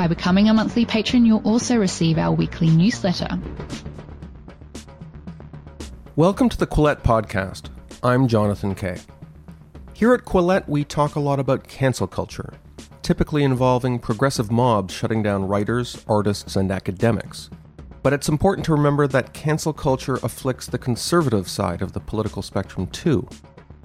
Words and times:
By 0.00 0.08
becoming 0.08 0.48
a 0.48 0.54
monthly 0.54 0.86
patron, 0.86 1.26
you'll 1.26 1.46
also 1.46 1.76
receive 1.76 2.16
our 2.16 2.32
weekly 2.32 2.70
newsletter. 2.70 3.38
Welcome 6.16 6.48
to 6.48 6.56
the 6.56 6.66
Quillette 6.66 7.02
Podcast. 7.02 7.68
I'm 8.02 8.26
Jonathan 8.26 8.74
Kay. 8.74 8.96
Here 9.92 10.14
at 10.14 10.24
Quillette, 10.24 10.66
we 10.66 10.84
talk 10.84 11.16
a 11.16 11.20
lot 11.20 11.38
about 11.38 11.68
cancel 11.68 12.06
culture, 12.06 12.54
typically 13.02 13.44
involving 13.44 13.98
progressive 13.98 14.50
mobs 14.50 14.94
shutting 14.94 15.22
down 15.22 15.46
writers, 15.46 16.02
artists, 16.08 16.56
and 16.56 16.70
academics. 16.70 17.50
But 18.02 18.14
it's 18.14 18.30
important 18.30 18.64
to 18.64 18.72
remember 18.72 19.06
that 19.06 19.34
cancel 19.34 19.74
culture 19.74 20.18
afflicts 20.22 20.66
the 20.66 20.78
conservative 20.78 21.46
side 21.46 21.82
of 21.82 21.92
the 21.92 22.00
political 22.00 22.40
spectrum 22.40 22.86
too. 22.86 23.28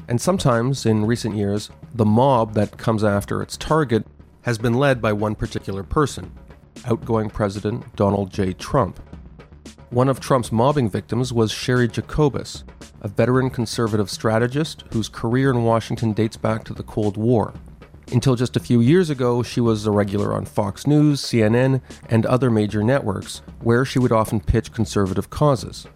And 0.08 0.22
sometimes, 0.22 0.86
in 0.86 1.06
recent 1.06 1.36
years, 1.36 1.72
the 1.94 2.06
mob 2.06 2.54
that 2.54 2.78
comes 2.78 3.04
after 3.04 3.42
its 3.42 3.58
target 3.58 4.08
has 4.46 4.60
been 4.60 4.76
led 4.76 5.02
by 5.02 5.12
one 5.12 5.34
particular 5.34 5.82
person 5.82 6.32
outgoing 6.86 7.32
President 7.32 7.84
Donald 7.96 8.32
J. 8.32 8.54
Trump. 8.54 9.00
One 9.90 10.08
of 10.08 10.20
Trump's 10.20 10.52
mobbing 10.52 10.88
victims 10.88 11.34
was 11.34 11.52
Cheri 11.52 11.88
Jacobus, 11.88 12.64
a 13.02 13.08
veteran 13.08 13.50
conservative 13.50 14.08
strategist 14.08 14.84
whose 14.94 15.10
career 15.10 15.50
in 15.50 15.64
Washington 15.64 16.14
dates 16.14 16.38
back 16.38 16.64
to 16.66 16.76
the 16.76 16.84
Cold 16.84 17.18
War. 17.18 17.56
Until 18.12 18.36
just 18.36 18.56
a 18.56 18.60
few 18.60 18.82
years 18.82 19.10
ago, 19.10 19.42
she 19.42 19.62
was 19.62 19.88
a 19.88 19.92
regular 19.92 20.32
on 20.36 20.46
Fox 20.46 20.86
News, 20.86 21.22
CNN, 21.22 21.82
and 22.08 22.28
other 22.28 22.52
major 22.52 22.84
networks, 22.84 23.42
where 23.64 23.84
she 23.84 23.98
would 23.98 24.12
often 24.12 24.40
pitch 24.40 24.72
conservative 24.72 25.32
causes. 25.32 25.88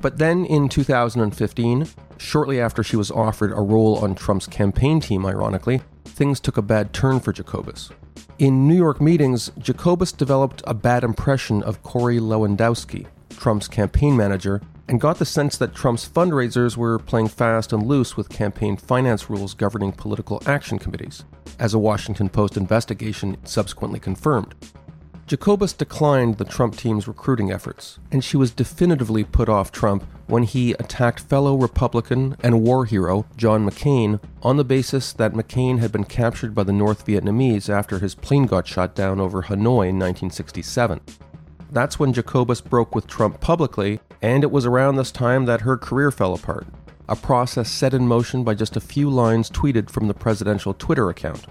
But 0.00 0.16
then 0.16 0.46
in 0.46 0.70
2015, 0.70 1.86
shortly 2.16 2.58
after 2.58 2.82
she 2.82 2.96
was 2.96 3.10
offered 3.10 3.52
a 3.52 3.60
role 3.60 3.98
on 3.98 4.14
Trump's 4.14 4.46
campaign 4.46 4.98
team, 4.98 5.26
ironically, 5.26 5.82
things 6.08 6.40
took 6.40 6.56
a 6.56 6.62
bad 6.62 6.92
turn 6.92 7.20
for 7.20 7.32
Jacobus. 7.32 7.90
In 8.38 8.68
New 8.68 8.76
York 8.76 9.00
meetings, 9.00 9.50
Jacobus 9.58 10.12
developed 10.12 10.62
a 10.66 10.74
bad 10.74 11.04
impression 11.04 11.62
of 11.62 11.82
Corey 11.82 12.18
Lewandowski, 12.18 13.06
Trump's 13.30 13.68
campaign 13.68 14.16
manager, 14.16 14.60
and 14.88 15.00
got 15.00 15.18
the 15.18 15.24
sense 15.24 15.56
that 15.58 15.74
Trump's 15.74 16.08
fundraisers 16.08 16.76
were 16.76 16.98
playing 16.98 17.28
fast 17.28 17.72
and 17.72 17.86
loose 17.86 18.16
with 18.16 18.28
campaign 18.28 18.76
finance 18.76 19.28
rules 19.28 19.54
governing 19.54 19.92
political 19.92 20.42
action 20.46 20.78
committees, 20.78 21.24
as 21.58 21.74
a 21.74 21.78
Washington 21.78 22.28
Post 22.28 22.56
investigation 22.56 23.36
subsequently 23.44 24.00
confirmed. 24.00 24.54
Jacobus 25.28 25.74
declined 25.74 26.38
the 26.38 26.44
Trump 26.46 26.74
team's 26.74 27.06
recruiting 27.06 27.52
efforts, 27.52 27.98
and 28.10 28.24
she 28.24 28.38
was 28.38 28.50
definitively 28.50 29.24
put 29.24 29.46
off 29.46 29.70
Trump 29.70 30.04
when 30.26 30.42
he 30.42 30.72
attacked 30.72 31.20
fellow 31.20 31.54
Republican 31.54 32.34
and 32.42 32.62
war 32.62 32.86
hero 32.86 33.26
John 33.36 33.68
McCain 33.68 34.20
on 34.42 34.56
the 34.56 34.64
basis 34.64 35.12
that 35.12 35.34
McCain 35.34 35.80
had 35.80 35.92
been 35.92 36.04
captured 36.04 36.54
by 36.54 36.62
the 36.62 36.72
North 36.72 37.04
Vietnamese 37.04 37.68
after 37.68 37.98
his 37.98 38.14
plane 38.14 38.46
got 38.46 38.66
shot 38.66 38.94
down 38.94 39.20
over 39.20 39.42
Hanoi 39.42 39.90
in 39.90 39.98
1967. 39.98 40.98
That's 41.70 41.98
when 41.98 42.14
Jacobus 42.14 42.62
broke 42.62 42.94
with 42.94 43.06
Trump 43.06 43.38
publicly, 43.38 44.00
and 44.22 44.42
it 44.42 44.50
was 44.50 44.64
around 44.64 44.96
this 44.96 45.12
time 45.12 45.44
that 45.44 45.60
her 45.60 45.76
career 45.76 46.10
fell 46.10 46.32
apart, 46.32 46.66
a 47.06 47.14
process 47.14 47.70
set 47.70 47.92
in 47.92 48.08
motion 48.08 48.44
by 48.44 48.54
just 48.54 48.78
a 48.78 48.80
few 48.80 49.10
lines 49.10 49.50
tweeted 49.50 49.90
from 49.90 50.08
the 50.08 50.14
presidential 50.14 50.72
Twitter 50.72 51.10
account. 51.10 51.44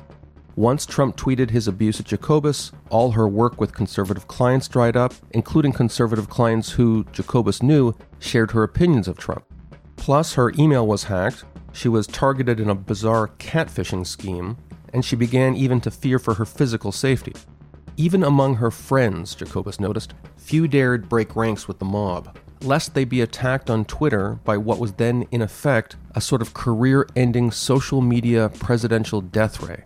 Once 0.57 0.87
Trump 0.87 1.15
tweeted 1.15 1.51
his 1.51 1.67
abuse 1.67 1.99
at 1.99 2.07
Jacobus, 2.07 2.71
all 2.89 3.11
her 3.11 3.27
work 3.27 3.61
with 3.61 3.75
conservative 3.75 4.27
clients 4.27 4.67
dried 4.67 4.97
up, 4.97 5.13
including 5.29 5.71
conservative 5.71 6.31
clients 6.31 6.71
who, 6.71 7.05
Jacobus 7.11 7.61
knew, 7.61 7.93
shared 8.17 8.49
her 8.49 8.63
opinions 8.63 9.07
of 9.07 9.19
Trump. 9.19 9.45
Plus, 9.97 10.33
her 10.33 10.51
email 10.57 10.87
was 10.87 11.03
hacked, 11.03 11.43
she 11.73 11.87
was 11.87 12.07
targeted 12.07 12.59
in 12.59 12.71
a 12.71 12.75
bizarre 12.75 13.27
catfishing 13.37 14.03
scheme, 14.03 14.57
and 14.95 15.05
she 15.05 15.15
began 15.15 15.55
even 15.55 15.79
to 15.79 15.91
fear 15.91 16.17
for 16.17 16.33
her 16.33 16.45
physical 16.45 16.91
safety. 16.91 17.35
Even 17.95 18.23
among 18.23 18.55
her 18.55 18.71
friends, 18.71 19.35
Jacobus 19.35 19.79
noticed, 19.79 20.15
few 20.37 20.67
dared 20.67 21.07
break 21.07 21.35
ranks 21.35 21.67
with 21.67 21.77
the 21.77 21.85
mob, 21.85 22.35
lest 22.63 22.95
they 22.95 23.05
be 23.05 23.21
attacked 23.21 23.69
on 23.69 23.85
Twitter 23.85 24.39
by 24.43 24.57
what 24.57 24.79
was 24.79 24.93
then, 24.93 25.27
in 25.29 25.43
effect, 25.43 25.97
a 26.15 26.19
sort 26.19 26.41
of 26.41 26.55
career 26.55 27.07
ending 27.15 27.51
social 27.51 28.01
media 28.01 28.49
presidential 28.57 29.21
death 29.21 29.61
ray. 29.61 29.83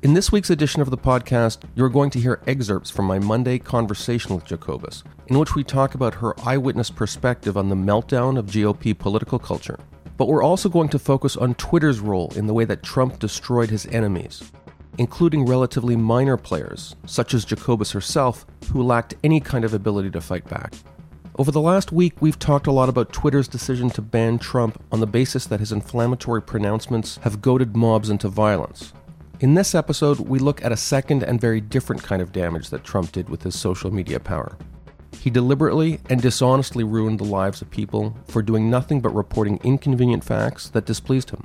In 0.00 0.14
this 0.14 0.30
week's 0.30 0.50
edition 0.50 0.80
of 0.80 0.90
the 0.90 0.96
podcast, 0.96 1.64
you're 1.74 1.88
going 1.88 2.10
to 2.10 2.20
hear 2.20 2.40
excerpts 2.46 2.88
from 2.88 3.06
my 3.06 3.18
Monday 3.18 3.58
conversation 3.58 4.32
with 4.36 4.44
Jacobus, 4.44 5.02
in 5.26 5.36
which 5.36 5.56
we 5.56 5.64
talk 5.64 5.96
about 5.96 6.14
her 6.14 6.38
eyewitness 6.46 6.88
perspective 6.88 7.56
on 7.56 7.68
the 7.68 7.74
meltdown 7.74 8.38
of 8.38 8.46
GOP 8.46 8.96
political 8.96 9.40
culture. 9.40 9.76
But 10.16 10.28
we're 10.28 10.44
also 10.44 10.68
going 10.68 10.88
to 10.90 11.00
focus 11.00 11.36
on 11.36 11.56
Twitter's 11.56 11.98
role 11.98 12.32
in 12.36 12.46
the 12.46 12.54
way 12.54 12.64
that 12.66 12.84
Trump 12.84 13.18
destroyed 13.18 13.70
his 13.70 13.86
enemies, 13.86 14.52
including 14.98 15.46
relatively 15.46 15.96
minor 15.96 16.36
players, 16.36 16.94
such 17.06 17.34
as 17.34 17.44
Jacobus 17.44 17.90
herself, 17.90 18.46
who 18.70 18.84
lacked 18.84 19.14
any 19.24 19.40
kind 19.40 19.64
of 19.64 19.74
ability 19.74 20.12
to 20.12 20.20
fight 20.20 20.48
back. 20.48 20.74
Over 21.40 21.50
the 21.50 21.60
last 21.60 21.90
week, 21.90 22.14
we've 22.20 22.38
talked 22.38 22.68
a 22.68 22.72
lot 22.72 22.88
about 22.88 23.12
Twitter's 23.12 23.48
decision 23.48 23.90
to 23.90 24.02
ban 24.02 24.38
Trump 24.38 24.80
on 24.92 25.00
the 25.00 25.08
basis 25.08 25.46
that 25.46 25.58
his 25.58 25.72
inflammatory 25.72 26.40
pronouncements 26.40 27.16
have 27.22 27.42
goaded 27.42 27.76
mobs 27.76 28.10
into 28.10 28.28
violence, 28.28 28.92
in 29.40 29.54
this 29.54 29.74
episode, 29.74 30.18
we 30.18 30.38
look 30.38 30.64
at 30.64 30.72
a 30.72 30.76
second 30.76 31.22
and 31.22 31.40
very 31.40 31.60
different 31.60 32.02
kind 32.02 32.20
of 32.20 32.32
damage 32.32 32.70
that 32.70 32.82
Trump 32.82 33.12
did 33.12 33.28
with 33.28 33.42
his 33.42 33.58
social 33.58 33.92
media 33.92 34.18
power. 34.18 34.58
He 35.20 35.30
deliberately 35.30 36.00
and 36.10 36.20
dishonestly 36.20 36.84
ruined 36.84 37.20
the 37.20 37.24
lives 37.24 37.62
of 37.62 37.70
people 37.70 38.16
for 38.26 38.42
doing 38.42 38.68
nothing 38.68 39.00
but 39.00 39.10
reporting 39.10 39.60
inconvenient 39.62 40.24
facts 40.24 40.68
that 40.70 40.86
displeased 40.86 41.30
him. 41.30 41.42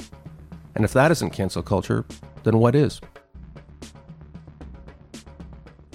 And 0.76 0.84
if 0.84 0.94
that 0.94 1.12
isn't 1.12 1.32
cancel 1.32 1.62
culture, 1.62 2.06
then 2.44 2.58
what 2.58 2.76
is? 2.76 3.00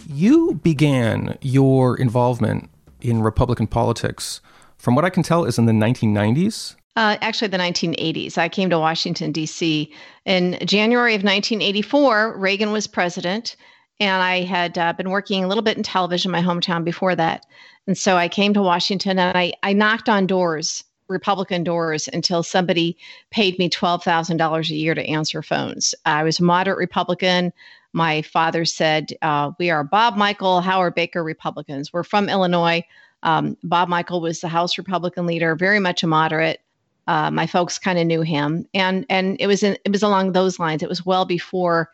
You 0.06 0.54
began 0.54 1.36
your 1.42 1.96
involvement 1.96 2.70
in 3.00 3.22
Republican 3.22 3.66
politics, 3.66 4.40
from 4.76 4.94
what 4.94 5.04
I 5.04 5.10
can 5.10 5.22
tell, 5.22 5.44
is 5.44 5.58
in 5.58 5.66
the 5.66 5.72
1990s. 5.72 6.76
Uh, 6.98 7.16
actually, 7.22 7.46
the 7.46 7.56
1980s. 7.56 8.36
I 8.38 8.48
came 8.48 8.70
to 8.70 8.78
Washington, 8.80 9.30
D.C. 9.30 9.94
in 10.24 10.58
January 10.64 11.14
of 11.14 11.22
1984. 11.22 12.36
Reagan 12.36 12.72
was 12.72 12.88
president, 12.88 13.54
and 14.00 14.20
I 14.20 14.42
had 14.42 14.76
uh, 14.76 14.92
been 14.94 15.10
working 15.10 15.44
a 15.44 15.46
little 15.46 15.62
bit 15.62 15.76
in 15.76 15.84
television, 15.84 16.32
my 16.32 16.42
hometown, 16.42 16.82
before 16.82 17.14
that. 17.14 17.46
And 17.86 17.96
so 17.96 18.16
I 18.16 18.26
came 18.26 18.52
to 18.52 18.62
Washington 18.62 19.16
and 19.16 19.38
I, 19.38 19.52
I 19.62 19.74
knocked 19.74 20.08
on 20.08 20.26
doors, 20.26 20.82
Republican 21.06 21.62
doors, 21.62 22.08
until 22.12 22.42
somebody 22.42 22.96
paid 23.30 23.60
me 23.60 23.70
$12,000 23.70 24.68
a 24.68 24.74
year 24.74 24.96
to 24.96 25.06
answer 25.06 25.40
phones. 25.40 25.94
I 26.04 26.24
was 26.24 26.40
a 26.40 26.42
moderate 26.42 26.78
Republican. 26.78 27.52
My 27.92 28.22
father 28.22 28.64
said, 28.64 29.12
uh, 29.22 29.52
We 29.60 29.70
are 29.70 29.84
Bob 29.84 30.16
Michel, 30.16 30.62
Howard 30.62 30.96
Baker 30.96 31.22
Republicans. 31.22 31.92
We're 31.92 32.02
from 32.02 32.28
Illinois. 32.28 32.82
Um, 33.22 33.56
Bob 33.62 33.88
Michel 33.88 34.20
was 34.20 34.40
the 34.40 34.48
House 34.48 34.78
Republican 34.78 35.26
leader, 35.26 35.54
very 35.54 35.78
much 35.78 36.02
a 36.02 36.08
moderate. 36.08 36.60
Uh, 37.08 37.30
my 37.30 37.46
folks 37.46 37.78
kind 37.78 37.98
of 37.98 38.06
knew 38.06 38.20
him, 38.20 38.66
and 38.74 39.06
and 39.08 39.38
it 39.40 39.46
was 39.46 39.62
in, 39.62 39.78
it 39.86 39.90
was 39.90 40.02
along 40.02 40.32
those 40.32 40.58
lines. 40.58 40.82
It 40.82 40.90
was 40.90 41.06
well 41.06 41.24
before 41.24 41.90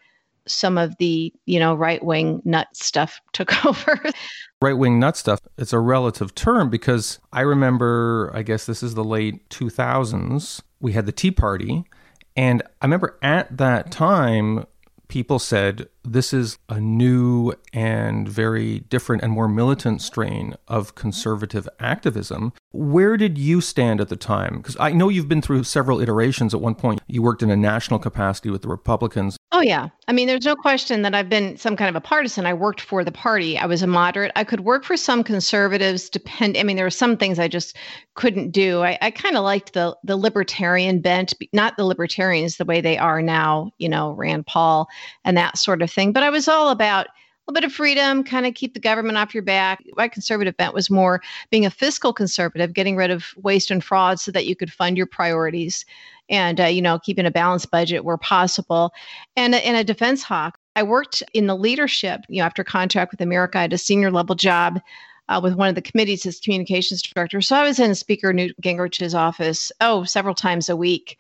some 0.47 0.77
of 0.77 0.95
the 0.99 1.33
you 1.47 1.59
know 1.61 1.75
right 1.75 2.05
wing 2.05 2.43
nut 2.45 2.67
stuff 2.73 3.21
took 3.33 3.65
over. 3.65 4.03
right 4.61 4.73
wing 4.73 4.99
nut 4.99 5.17
stuff. 5.17 5.39
It's 5.57 5.73
a 5.73 5.79
relative 5.79 6.35
term 6.35 6.69
because 6.69 7.21
I 7.33 7.43
remember. 7.43 8.33
I 8.35 8.43
guess 8.43 8.67
this 8.67 8.83
is 8.83 8.95
the 8.95 9.05
late 9.05 9.49
two 9.51 9.71
thousands. 9.71 10.61
We 10.81 10.95
had 10.95 11.07
the 11.07 11.13
Tea 11.13 11.31
Party, 11.31 11.85
and 12.37 12.63
I 12.83 12.87
remember 12.87 13.17
at 13.23 13.57
that 13.57 13.93
time 13.93 14.67
people 15.15 15.39
said 15.39 15.89
this 16.03 16.33
is 16.33 16.59
a 16.69 16.81
new 16.81 17.53
and 17.73 18.29
very 18.29 18.81
different 18.81 19.23
and 19.23 19.31
more 19.31 19.47
militant 19.47 20.03
strain 20.03 20.57
of 20.67 20.97
conservative 20.97 21.69
activism. 21.79 22.53
Where 22.73 23.17
did 23.17 23.39
you 23.39 23.61
stand 23.61 24.01
at 24.01 24.09
the 24.09 24.17
time? 24.17 24.57
Because 24.57 24.77
I 24.81 24.91
know 24.91 25.09
you've 25.09 25.29
been 25.29 25.41
through 25.41 25.63
several 25.63 26.01
iterations. 26.01 26.53
At 26.53 26.61
one 26.61 26.75
point, 26.75 27.01
you 27.07 27.23
worked 27.23 27.45
in 27.45 27.51
a 27.51 27.57
national 27.57 28.01
capacity 28.01 28.51
with 28.51 28.63
the 28.63 28.69
Republicans. 28.69 29.37
Oh, 29.57 29.61
yeah. 29.61 29.89
I 30.09 30.13
mean, 30.13 30.27
there's 30.27 30.45
no 30.45 30.57
question 30.57 31.03
that 31.03 31.15
I've 31.15 31.29
been 31.29 31.57
some 31.57 31.77
kind 31.77 31.89
of 31.89 31.95
a 31.95 32.01
partisan. 32.01 32.45
I 32.45 32.53
worked 32.53 32.81
for 32.81 33.05
the 33.05 33.13
party. 33.13 33.57
I 33.57 33.67
was 33.67 33.83
a 33.83 33.87
moderate. 33.87 34.33
I 34.35 34.43
could 34.43 34.63
work 34.63 34.83
for 34.83 34.97
some 34.97 35.23
conservatives, 35.23 36.11
depend. 36.11 36.57
I 36.57 36.65
mean, 36.65 36.75
there 36.75 36.85
were 36.85 36.91
some 36.91 37.17
things 37.17 37.39
I 37.39 37.47
just 37.47 37.77
couldn't 38.15 38.51
do. 38.51 38.83
I, 38.83 38.99
I 39.01 39.13
kind 39.13 39.37
of 39.37 39.45
liked 39.45 39.73
the 39.75 39.97
the 40.03 40.17
libertarian 40.17 41.01
bent, 41.01 41.35
not 41.53 41.77
the 41.77 41.85
libertarians 41.85 42.57
the 42.57 42.65
way 42.65 42.81
they 42.81 42.99
are 42.99 43.23
now, 43.23 43.71
you 43.79 43.89
know, 43.89 44.11
Rand 44.15 44.45
Paul 44.47 44.89
and 45.25 45.37
that 45.37 45.57
sort 45.57 45.83
of 45.83 45.91
thing. 45.91 46.13
But 46.13 46.25
I 46.25 46.31
was 46.31 46.49
all 46.49 46.71
about 46.71 47.07
little 47.47 47.61
bit 47.61 47.67
of 47.67 47.75
freedom, 47.75 48.25
kind 48.25 48.47
of 48.47 48.55
keep 48.55 48.75
the 48.75 48.81
government 48.81 49.19
off 49.19 49.35
your 49.35 49.43
back. 49.43 49.83
My 49.97 50.09
conservative 50.09 50.57
bent 50.57 50.75
was 50.75 50.91
more 50.91 51.21
being 51.51 51.67
a 51.67 51.71
fiscal 51.71 52.13
conservative, 52.13 52.73
getting 52.73 52.97
rid 52.97 53.11
of 53.11 53.27
waste 53.37 53.71
and 53.71 53.85
fraud 53.85 54.19
so 54.19 54.33
that 54.33 54.47
you 54.47 54.57
could 54.57 54.73
fund 54.73 54.97
your 54.97 55.07
priorities 55.07 55.85
and, 56.31 56.61
uh, 56.61 56.67
you 56.67 56.81
know, 56.81 56.99
keeping 56.99 57.27
a 57.27 57.31
balanced 57.31 57.71
budget 57.71 58.05
where 58.05 58.17
possible. 58.17 58.93
And, 59.37 59.55
and 59.55 59.77
a 59.77 59.85
defense 59.85 60.23
hawk. 60.23 60.59
I 60.77 60.83
worked 60.83 61.23
in 61.35 61.47
the 61.47 61.57
leadership, 61.57 62.23
you 62.29 62.39
know, 62.39 62.47
after 62.47 62.65
contract 62.65 63.13
with 63.13 63.21
America, 63.21 63.59
I 63.59 63.63
had 63.63 63.73
a 63.73 63.79
senior 63.79 64.11
level 64.11 64.35
job 64.35 64.81
uh, 65.29 65.41
with 65.43 65.55
one 65.55 65.69
of 65.69 65.75
the 65.75 65.83
committees 65.83 66.27
as 66.27 66.41
communications 66.41 67.03
director. 67.03 67.41
So 67.41 67.57
I 67.57 67.63
was 67.63 67.79
in 67.79 67.95
Speaker 67.95 68.33
Newt 68.33 68.61
Gingrich's 68.61 69.15
office, 69.15 69.71
oh, 69.81 70.05
several 70.05 70.35
times 70.35 70.69
a 70.69 70.77
week. 70.77 71.19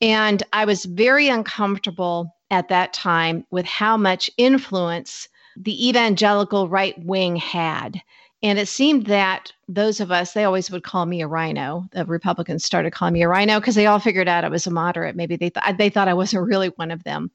And 0.00 0.42
I 0.52 0.64
was 0.64 0.84
very 0.84 1.28
uncomfortable 1.28 2.34
at 2.50 2.68
that 2.68 2.92
time 2.92 3.44
with 3.50 3.66
how 3.66 3.96
much 3.96 4.30
influence 4.36 5.28
the 5.62 5.88
evangelical 5.88 6.68
right 6.68 6.98
wing 7.04 7.36
had. 7.36 8.00
And 8.42 8.58
it 8.58 8.68
seemed 8.68 9.06
that 9.06 9.52
those 9.68 10.00
of 10.00 10.10
us, 10.10 10.32
they 10.32 10.44
always 10.44 10.70
would 10.70 10.82
call 10.82 11.04
me 11.04 11.20
a 11.20 11.26
rhino. 11.26 11.84
The 11.92 12.06
Republicans 12.06 12.64
started 12.64 12.92
calling 12.92 13.12
me 13.12 13.22
a 13.22 13.28
rhino 13.28 13.60
because 13.60 13.74
they 13.74 13.86
all 13.86 13.98
figured 13.98 14.28
out 14.28 14.44
I 14.44 14.48
was 14.48 14.66
a 14.66 14.70
moderate. 14.70 15.14
Maybe 15.14 15.36
they, 15.36 15.50
th- 15.50 15.76
they 15.76 15.90
thought 15.90 16.08
I 16.08 16.14
wasn't 16.14 16.46
really 16.46 16.68
one 16.68 16.90
of 16.90 17.04
them. 17.04 17.30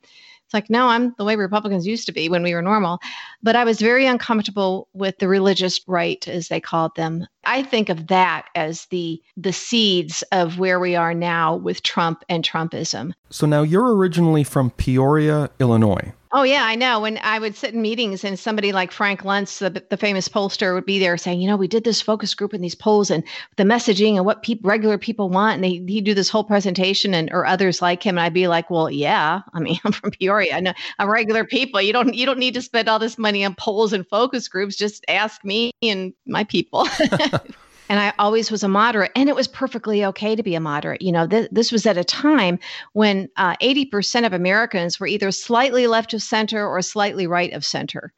It's 0.46 0.54
like, 0.54 0.70
no, 0.70 0.88
I'm 0.88 1.14
the 1.18 1.26
way 1.26 1.36
Republicans 1.36 1.88
used 1.88 2.06
to 2.06 2.12
be 2.12 2.30
when 2.30 2.44
we 2.44 2.54
were 2.54 2.62
normal. 2.62 3.00
But 3.42 3.56
I 3.56 3.64
was 3.64 3.82
very 3.82 4.06
uncomfortable 4.06 4.88
with 4.94 5.18
the 5.18 5.28
religious 5.28 5.80
right, 5.88 6.28
as 6.28 6.50
they 6.50 6.60
called 6.60 6.96
them. 6.96 7.26
I 7.46 7.64
think 7.64 7.90
of 7.90 8.08
that 8.08 8.46
as 8.54 8.86
the 8.88 9.20
the 9.38 9.54
seeds 9.54 10.24
of 10.32 10.60
where 10.60 10.80
we 10.80 10.96
are 10.96 11.16
now 11.16 11.56
with 11.56 11.82
Trump 11.82 12.24
and 12.30 12.44
Trumpism. 12.44 13.14
So 13.32 13.48
now 13.48 13.64
you're 13.64 13.96
originally 13.96 14.44
from 14.44 14.70
Peoria, 14.70 15.50
Illinois. 15.60 16.14
Oh 16.38 16.44
yeah, 16.44 16.66
I 16.66 16.76
know. 16.76 17.00
When 17.00 17.18
I 17.20 17.40
would 17.40 17.56
sit 17.56 17.74
in 17.74 17.82
meetings 17.82 18.26
and 18.26 18.38
somebody 18.38 18.74
like 18.74 18.92
Frank 18.92 19.22
Luntz, 19.22 19.60
the, 19.60 19.82
the 19.90 19.96
famous 19.96 20.28
pollster, 20.28 20.74
would 20.74 20.86
be 20.86 21.00
there 21.00 21.16
saying, 21.16 21.40
you 21.40 21.48
know, 21.48 21.56
we 21.56 21.70
did 21.70 21.86
this 21.86 22.02
focus 22.02 22.36
group 22.36 22.54
in 22.54 22.60
these 22.60 22.76
polls 22.76 23.10
and 23.10 23.24
the 23.56 23.64
messaging 23.64 24.18
and 24.18 24.26
what 24.26 24.44
pe- 24.44 24.60
regular 24.62 24.98
people 24.98 25.30
want, 25.30 25.56
and 25.56 25.64
they, 25.64 25.82
he'd 25.88 26.04
do 26.04 26.14
this 26.14 26.28
whole 26.28 26.44
presentation, 26.44 27.14
and 27.14 27.32
or 27.32 27.46
others 27.46 27.82
like 27.82 28.04
him, 28.04 28.18
and 28.18 28.26
I'd 28.26 28.34
be 28.34 28.50
like, 28.50 28.70
well, 28.70 28.92
yeah, 28.92 29.44
I 29.54 29.62
mean, 29.62 29.80
I'm 29.86 29.94
from 29.94 30.12
Peoria, 30.12 30.58
I 30.58 30.60
know 30.60 30.74
I'm 31.00 31.10
regular 31.10 31.46
people. 31.46 31.82
You 31.82 31.94
don't 31.94 32.14
you 32.14 32.26
don't 32.26 32.40
need 32.40 32.56
to 32.56 32.62
spend 32.62 32.90
all 32.90 33.00
this 33.00 33.18
money 33.18 33.46
on 33.46 33.56
polls 33.56 33.94
and 33.94 34.06
focus 34.06 34.50
groups. 34.50 34.76
Just 34.76 35.06
ask 35.08 35.42
me 35.46 35.72
and 35.82 36.14
my 36.28 36.44
people. 36.44 36.86
and 37.90 38.00
I 38.00 38.14
always 38.18 38.50
was 38.50 38.64
a 38.64 38.68
moderate, 38.68 39.12
and 39.16 39.30
it 39.30 39.36
was 39.36 39.48
perfectly 39.48 40.04
okay 40.06 40.36
to 40.36 40.44
be 40.44 40.56
a 40.56 40.60
moderate. 40.60 41.02
You 41.02 41.12
know, 41.12 41.28
th- 41.28 41.50
this 41.52 41.72
was 41.72 41.86
at 41.86 41.98
a 41.98 42.04
time 42.04 42.60
when 42.94 43.30
uh, 43.38 43.56
80% 43.62 44.26
of 44.26 44.34
Americans 44.34 45.00
were 45.00 45.08
either 45.08 45.32
slightly 45.32 45.88
left 45.88 46.14
of 46.14 46.22
center 46.22 46.68
or 46.68 46.82
slightly 46.82 47.28
right 47.28 47.54
of 47.54 47.66
center. 47.66 48.12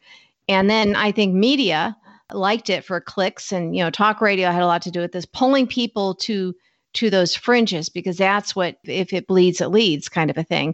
And 0.47 0.69
then 0.69 0.95
I 0.95 1.11
think 1.11 1.33
media 1.33 1.97
liked 2.33 2.69
it 2.69 2.85
for 2.85 3.01
clicks, 3.01 3.51
and 3.51 3.75
you 3.75 3.83
know, 3.83 3.89
talk 3.89 4.21
radio 4.21 4.51
had 4.51 4.61
a 4.61 4.67
lot 4.67 4.81
to 4.83 4.91
do 4.91 5.01
with 5.01 5.11
this, 5.11 5.25
pulling 5.25 5.67
people 5.67 6.15
to 6.15 6.55
to 6.93 7.09
those 7.09 7.35
fringes 7.35 7.89
because 7.89 8.17
that's 8.17 8.55
what 8.55 8.77
if 8.85 9.13
it 9.13 9.27
bleeds 9.27 9.61
it 9.61 9.67
leads 9.67 10.09
kind 10.09 10.31
of 10.31 10.37
a 10.37 10.43
thing 10.43 10.73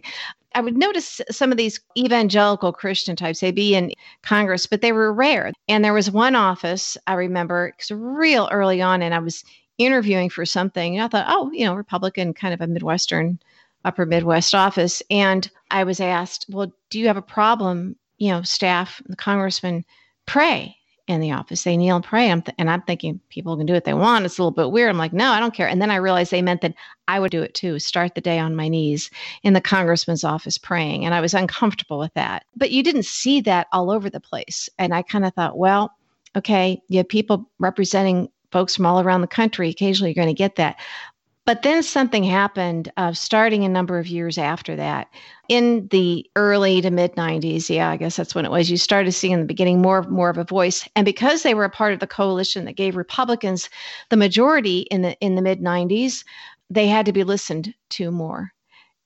I 0.54 0.60
would 0.60 0.76
notice 0.76 1.20
some 1.30 1.50
of 1.50 1.58
these 1.58 1.80
evangelical 1.98 2.72
Christian 2.72 3.16
types, 3.16 3.40
they'd 3.40 3.54
be 3.54 3.74
in 3.74 3.92
Congress, 4.22 4.66
but 4.66 4.80
they 4.80 4.92
were 4.92 5.12
rare. 5.12 5.52
And 5.68 5.84
there 5.84 5.92
was 5.92 6.10
one 6.10 6.36
office 6.36 6.96
I 7.06 7.14
remember, 7.14 7.72
because 7.72 7.90
real 7.90 8.48
early 8.52 8.80
on, 8.80 9.02
and 9.02 9.14
I 9.14 9.18
was 9.18 9.44
interviewing 9.78 10.30
for 10.30 10.46
something, 10.46 10.96
and 10.96 11.04
I 11.04 11.08
thought, 11.08 11.26
oh, 11.28 11.50
you 11.52 11.64
know, 11.64 11.74
Republican, 11.74 12.34
kind 12.34 12.54
of 12.54 12.60
a 12.60 12.66
Midwestern, 12.66 13.40
upper 13.84 14.06
Midwest 14.06 14.54
office. 14.54 15.02
And 15.10 15.50
I 15.70 15.84
was 15.84 16.00
asked, 16.00 16.46
well, 16.48 16.72
do 16.90 17.00
you 17.00 17.08
have 17.08 17.16
a 17.16 17.22
problem, 17.22 17.96
you 18.18 18.30
know, 18.30 18.42
staff, 18.42 19.02
the 19.06 19.16
congressman, 19.16 19.84
pray? 20.26 20.76
In 21.06 21.20
the 21.20 21.32
office. 21.32 21.62
They 21.62 21.76
kneel 21.76 21.96
and 21.96 22.04
pray. 22.04 22.30
I'm 22.30 22.42
th- 22.42 22.54
and 22.58 22.70
I'm 22.70 22.82
thinking 22.82 23.20
people 23.28 23.56
can 23.56 23.66
do 23.66 23.74
what 23.74 23.84
they 23.84 23.94
want. 23.94 24.24
It's 24.24 24.38
a 24.38 24.42
little 24.42 24.50
bit 24.50 24.70
weird. 24.70 24.90
I'm 24.90 24.98
like, 24.98 25.12
no, 25.12 25.30
I 25.30 25.40
don't 25.40 25.54
care. 25.54 25.68
And 25.68 25.80
then 25.80 25.90
I 25.90 25.96
realized 25.96 26.30
they 26.30 26.42
meant 26.42 26.62
that 26.62 26.74
I 27.08 27.20
would 27.20 27.30
do 27.30 27.42
it 27.42 27.54
too. 27.54 27.78
Start 27.78 28.14
the 28.14 28.20
day 28.20 28.38
on 28.38 28.56
my 28.56 28.68
knees 28.68 29.10
in 29.42 29.52
the 29.52 29.60
congressman's 29.60 30.24
office 30.24 30.56
praying. 30.56 31.04
And 31.04 31.14
I 31.14 31.20
was 31.20 31.34
uncomfortable 31.34 31.98
with 31.98 32.14
that. 32.14 32.44
But 32.56 32.70
you 32.70 32.82
didn't 32.82 33.04
see 33.04 33.40
that 33.42 33.66
all 33.72 33.90
over 33.90 34.08
the 34.08 34.20
place. 34.20 34.68
And 34.78 34.94
I 34.94 35.02
kind 35.02 35.26
of 35.26 35.34
thought, 35.34 35.58
well, 35.58 35.92
okay, 36.36 36.80
you 36.88 36.98
have 36.98 37.08
people 37.08 37.50
representing 37.58 38.30
folks 38.50 38.74
from 38.76 38.86
all 38.86 39.00
around 39.00 39.20
the 39.20 39.26
country. 39.26 39.68
Occasionally 39.68 40.10
you're 40.10 40.24
going 40.24 40.34
to 40.34 40.38
get 40.38 40.56
that. 40.56 40.76
But 41.46 41.62
then 41.62 41.82
something 41.82 42.24
happened 42.24 42.90
uh, 42.96 43.12
starting 43.12 43.64
a 43.64 43.68
number 43.68 43.98
of 43.98 44.06
years 44.06 44.38
after 44.38 44.76
that. 44.76 45.08
In 45.48 45.88
the 45.88 46.26
early 46.36 46.80
to 46.80 46.90
mid 46.90 47.14
90s, 47.16 47.68
yeah, 47.68 47.90
I 47.90 47.98
guess 47.98 48.16
that's 48.16 48.34
when 48.34 48.46
it 48.46 48.50
was, 48.50 48.70
you 48.70 48.78
started 48.78 49.12
seeing 49.12 49.34
in 49.34 49.40
the 49.40 49.46
beginning 49.46 49.82
more, 49.82 50.02
more 50.04 50.30
of 50.30 50.38
a 50.38 50.44
voice. 50.44 50.88
And 50.96 51.04
because 51.04 51.42
they 51.42 51.52
were 51.52 51.64
a 51.64 51.70
part 51.70 51.92
of 51.92 52.00
the 52.00 52.06
coalition 52.06 52.64
that 52.64 52.76
gave 52.76 52.96
Republicans 52.96 53.68
the 54.08 54.16
majority 54.16 54.80
in 54.90 55.02
the, 55.02 55.18
in 55.20 55.34
the 55.34 55.42
mid 55.42 55.60
90s, 55.60 56.24
they 56.70 56.86
had 56.86 57.04
to 57.06 57.12
be 57.12 57.24
listened 57.24 57.74
to 57.90 58.10
more. 58.10 58.52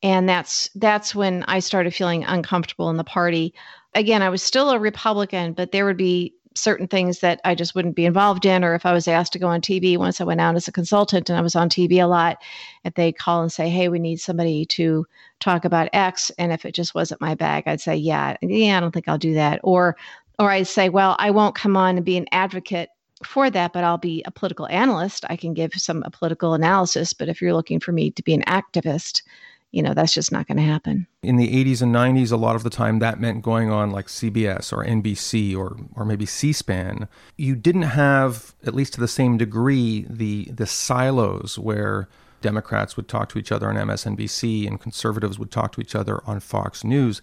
And 0.03 0.29
that's 0.29 0.71
that's 0.77 1.15
when 1.15 1.43
I 1.49 1.59
started 1.59 1.93
feeling 1.93 2.23
uncomfortable 2.23 2.89
in 2.89 2.99
the 2.99 3.05
party. 3.05 3.53
Again, 3.95 4.23
I 4.23 4.29
was 4.29 4.43
still 4.43 4.71
a 4.71 4.79
Republican, 4.79 5.55
but 5.55 5.73
there 5.73 5.85
would 5.85 5.97
be 5.97 6.35
certain 6.55 6.89
things 6.89 7.21
that 7.21 7.41
I 7.45 7.55
just 7.55 7.75
wouldn't 7.75 7.97
be 7.97 8.07
involved 8.07 8.45
in, 8.45 8.65
or 8.65 8.75
if 8.75 8.87
I 8.87 8.93
was 8.93 9.09
asked 9.09 9.33
to 9.35 9.39
go 9.39 9.49
on 9.49 9.61
TV 9.61 9.97
once 9.97 10.21
I 10.21 10.25
went 10.25 10.41
out 10.41 10.57
as 10.57 10.69
a 10.69 10.73
consultant 10.73 11.29
and 11.29 11.39
I 11.39 11.43
was 11.43 11.57
on 11.57 11.69
TV 11.69 12.03
a 12.03 12.07
lot, 12.07 12.39
if 12.85 12.95
they 12.95 13.13
call 13.13 13.43
and 13.43 13.53
say, 13.53 13.69
"Hey, 13.69 13.89
we 13.89 13.99
need 13.99 14.21
somebody 14.21 14.65
to 14.67 15.07
talk 15.41 15.65
about 15.65 15.89
X," 15.93 16.31
and 16.39 16.53
if 16.53 16.65
it 16.65 16.75
just 16.75 16.95
wasn't 16.95 17.21
my 17.21 17.35
bag, 17.35 17.65
I'd 17.67 17.81
say, 17.81 17.97
"Yeah, 17.97 18.37
yeah, 18.43 18.77
I 18.77 18.81
don't 18.81 18.93
think 18.93 19.09
I'll 19.09 19.19
do 19.19 19.35
that," 19.35 19.61
or 19.63 19.97
or 20.39 20.51
I'd 20.51 20.67
say, 20.69 20.89
"Well, 20.89 21.17
I 21.19 21.31
won't 21.31 21.55
come 21.55 21.77
on 21.77 21.97
and 21.97 22.05
be 22.05 22.17
an 22.17 22.27
advocate." 22.33 22.91
For 23.25 23.51
that, 23.51 23.73
but 23.73 23.83
I'll 23.83 23.99
be 23.99 24.23
a 24.27 24.31
political 24.31 24.69
analyst. 24.69 25.25
I 25.29 25.35
can 25.35 25.53
give 25.53 25.73
some 25.75 26.05
a 26.05 26.11
political 26.11 26.55
analysis. 26.55 27.13
But 27.13 27.29
if 27.29 27.43
you're 27.43 27.53
looking 27.53 27.81
for 27.81 27.91
me 27.91 28.13
to 28.13 28.23
be 28.23 28.33
an 28.33 28.43
activist, 28.43 29.23
you 29.71 29.83
know, 29.83 29.93
that's 29.95 30.15
just 30.15 30.33
not 30.33 30.47
going 30.47 30.57
to 30.57 30.63
happen. 30.63 31.07
In 31.23 31.37
the 31.37 31.65
80s 31.65 31.83
and 31.83 31.95
90s, 31.95 32.33
a 32.33 32.37
lot 32.37 32.57
of 32.57 32.63
the 32.63 32.71
time 32.71 33.01
that 33.01 33.21
meant 33.21 33.43
going 33.43 33.71
on 33.71 33.91
like 33.91 34.07
CBS 34.07 34.73
or 34.73 34.85
NBC 34.85 35.57
or, 35.57 35.77
or 35.95 36.05
maybe 36.05 36.25
C 36.25 36.53
SPAN. 36.53 37.09
You 37.37 37.55
didn't 37.55 37.83
have, 37.83 38.55
at 38.67 38.75
least 38.75 38.95
to 38.95 39.01
the 39.01 39.09
same 39.09 39.37
degree, 39.37 40.07
the, 40.09 40.45
the 40.47 40.67
silos 40.67 41.59
where 41.59 42.09
Democrats 42.41 42.97
would 42.97 43.09
talk 43.09 43.29
to 43.31 43.39
each 43.39 43.53
other 43.53 43.69
on 43.69 43.77
MSNBC 43.77 44.67
and 44.67 44.81
conservatives 44.81 45.39
would 45.39 45.51
talk 45.51 45.73
to 45.73 45.81
each 45.81 45.95
other 45.95 46.23
on 46.25 46.41
Fox 46.41 46.85
News. 46.85 47.21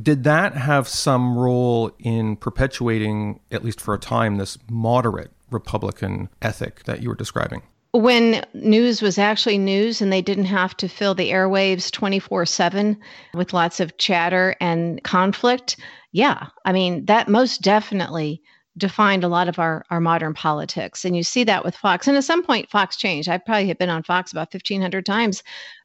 Did 0.00 0.24
that 0.24 0.54
have 0.54 0.88
some 0.88 1.36
role 1.36 1.90
in 1.98 2.36
perpetuating, 2.36 3.40
at 3.50 3.64
least 3.64 3.80
for 3.80 3.92
a 3.92 3.98
time, 3.98 4.36
this 4.36 4.56
moderate 4.70 5.32
Republican 5.50 6.28
ethic 6.40 6.84
that 6.84 7.02
you 7.02 7.08
were 7.08 7.14
describing? 7.16 7.62
When 7.92 8.44
news 8.54 9.02
was 9.02 9.18
actually 9.18 9.58
news 9.58 10.00
and 10.00 10.12
they 10.12 10.22
didn't 10.22 10.46
have 10.46 10.76
to 10.78 10.88
fill 10.88 11.14
the 11.14 11.30
airwaves 11.30 11.90
24 11.90 12.46
7 12.46 12.98
with 13.34 13.52
lots 13.52 13.80
of 13.80 13.96
chatter 13.98 14.56
and 14.60 15.02
conflict, 15.04 15.76
yeah, 16.12 16.46
I 16.64 16.72
mean, 16.72 17.04
that 17.06 17.28
most 17.28 17.62
definitely 17.62 18.42
defined 18.78 19.22
a 19.22 19.28
lot 19.28 19.48
of 19.48 19.58
our, 19.58 19.84
our 19.90 20.00
modern 20.00 20.32
politics. 20.32 21.04
And 21.04 21.14
you 21.14 21.22
see 21.22 21.44
that 21.44 21.64
with 21.64 21.76
Fox. 21.76 22.08
And 22.08 22.16
at 22.16 22.24
some 22.24 22.42
point, 22.42 22.70
Fox 22.70 22.96
changed. 22.96 23.28
I 23.28 23.36
probably 23.36 23.68
have 23.68 23.78
been 23.78 23.90
on 23.90 24.02
Fox 24.02 24.32
about 24.32 24.52
1,500 24.52 25.04
times. 25.04 25.42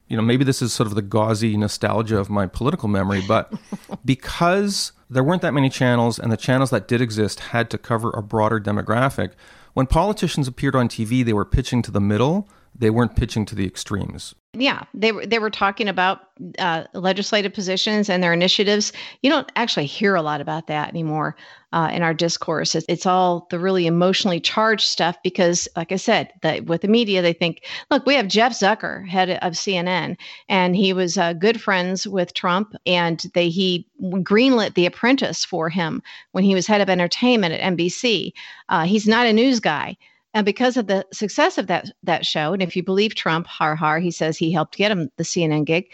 You 0.08 0.16
know, 0.16 0.22
maybe 0.22 0.44
this 0.44 0.62
is 0.62 0.72
sort 0.72 0.86
of 0.86 0.94
the 0.94 1.02
gauzy 1.02 1.56
nostalgia 1.58 2.18
of 2.18 2.30
my 2.30 2.46
political 2.46 2.88
memory, 2.88 3.22
but 3.28 3.52
because 4.06 4.92
there 5.10 5.22
weren't 5.22 5.42
that 5.42 5.52
many 5.52 5.68
channels 5.68 6.18
and 6.18 6.32
the 6.32 6.36
channels 6.38 6.70
that 6.70 6.88
did 6.88 7.02
exist 7.02 7.40
had 7.40 7.68
to 7.70 7.78
cover 7.78 8.10
a 8.10 8.22
broader 8.22 8.58
demographic, 8.58 9.32
when 9.74 9.86
politicians 9.86 10.48
appeared 10.48 10.74
on 10.74 10.88
TV, 10.88 11.24
they 11.24 11.32
were 11.32 11.44
pitching 11.44 11.82
to 11.82 11.90
the 11.90 12.00
middle. 12.00 12.48
They 12.78 12.90
weren't 12.90 13.16
pitching 13.16 13.44
to 13.46 13.54
the 13.54 13.66
extremes. 13.66 14.34
Yeah, 14.54 14.84
they 14.94 15.12
were 15.12 15.26
they 15.26 15.38
were 15.38 15.50
talking 15.50 15.88
about 15.88 16.20
uh, 16.58 16.84
legislative 16.94 17.52
positions 17.52 18.08
and 18.08 18.22
their 18.22 18.32
initiatives. 18.32 18.92
You 19.20 19.30
don't 19.30 19.50
actually 19.56 19.86
hear 19.86 20.14
a 20.14 20.22
lot 20.22 20.40
about 20.40 20.68
that 20.68 20.88
anymore 20.88 21.36
uh, 21.72 21.90
in 21.92 22.02
our 22.02 22.14
discourse. 22.14 22.74
It's, 22.74 22.86
it's, 22.88 23.04
all 23.04 23.46
the 23.50 23.58
really 23.58 23.86
emotionally 23.86 24.40
charged 24.40 24.88
stuff 24.88 25.16
because, 25.22 25.68
like 25.76 25.92
I 25.92 25.96
said, 25.96 26.32
the, 26.40 26.60
with 26.60 26.80
the 26.80 26.88
media, 26.88 27.20
they 27.20 27.34
think, 27.34 27.66
look, 27.90 28.06
we 28.06 28.14
have 28.14 28.26
Jeff 28.26 28.52
Zucker, 28.52 29.06
head 29.06 29.30
of 29.42 29.52
CNN, 29.52 30.16
and 30.48 30.74
he 30.74 30.94
was 30.94 31.18
uh, 31.18 31.34
good 31.34 31.60
friends 31.60 32.06
with 32.06 32.32
Trump, 32.32 32.74
and 32.86 33.22
they 33.34 33.50
he 33.50 33.86
greenlit 34.02 34.74
The 34.74 34.86
Apprentice 34.86 35.44
for 35.44 35.68
him 35.68 36.02
when 36.32 36.44
he 36.44 36.54
was 36.54 36.66
head 36.66 36.80
of 36.80 36.88
entertainment 36.88 37.52
at 37.52 37.76
NBC. 37.76 38.32
Uh, 38.70 38.84
he's 38.84 39.06
not 39.06 39.26
a 39.26 39.32
news 39.32 39.60
guy. 39.60 39.96
And 40.34 40.44
because 40.44 40.76
of 40.76 40.86
the 40.86 41.06
success 41.12 41.58
of 41.58 41.66
that 41.68 41.90
that 42.02 42.26
show, 42.26 42.52
and 42.52 42.62
if 42.62 42.76
you 42.76 42.82
believe 42.82 43.14
Trump, 43.14 43.46
har 43.46 43.74
har, 43.74 43.98
he 43.98 44.10
says 44.10 44.36
he 44.36 44.52
helped 44.52 44.76
get 44.76 44.90
him 44.90 45.10
the 45.16 45.24
CNN 45.24 45.64
gig. 45.64 45.90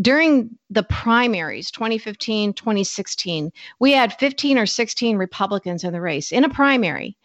During 0.00 0.50
the 0.68 0.84
primaries, 0.84 1.70
2015, 1.70 2.52
2016, 2.52 3.50
we 3.80 3.92
had 3.92 4.12
15 4.18 4.58
or 4.58 4.66
16 4.66 5.16
Republicans 5.16 5.82
in 5.82 5.92
the 5.92 6.00
race 6.00 6.30
in 6.30 6.44
a 6.44 6.48
primary. 6.48 7.16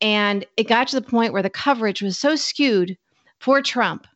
And 0.00 0.46
it 0.56 0.68
got 0.68 0.88
to 0.88 1.00
the 1.00 1.06
point 1.06 1.32
where 1.32 1.42
the 1.42 1.50
coverage 1.50 2.00
was 2.00 2.18
so 2.18 2.36
skewed 2.36 2.96
for 3.40 3.60
Trump 3.60 4.06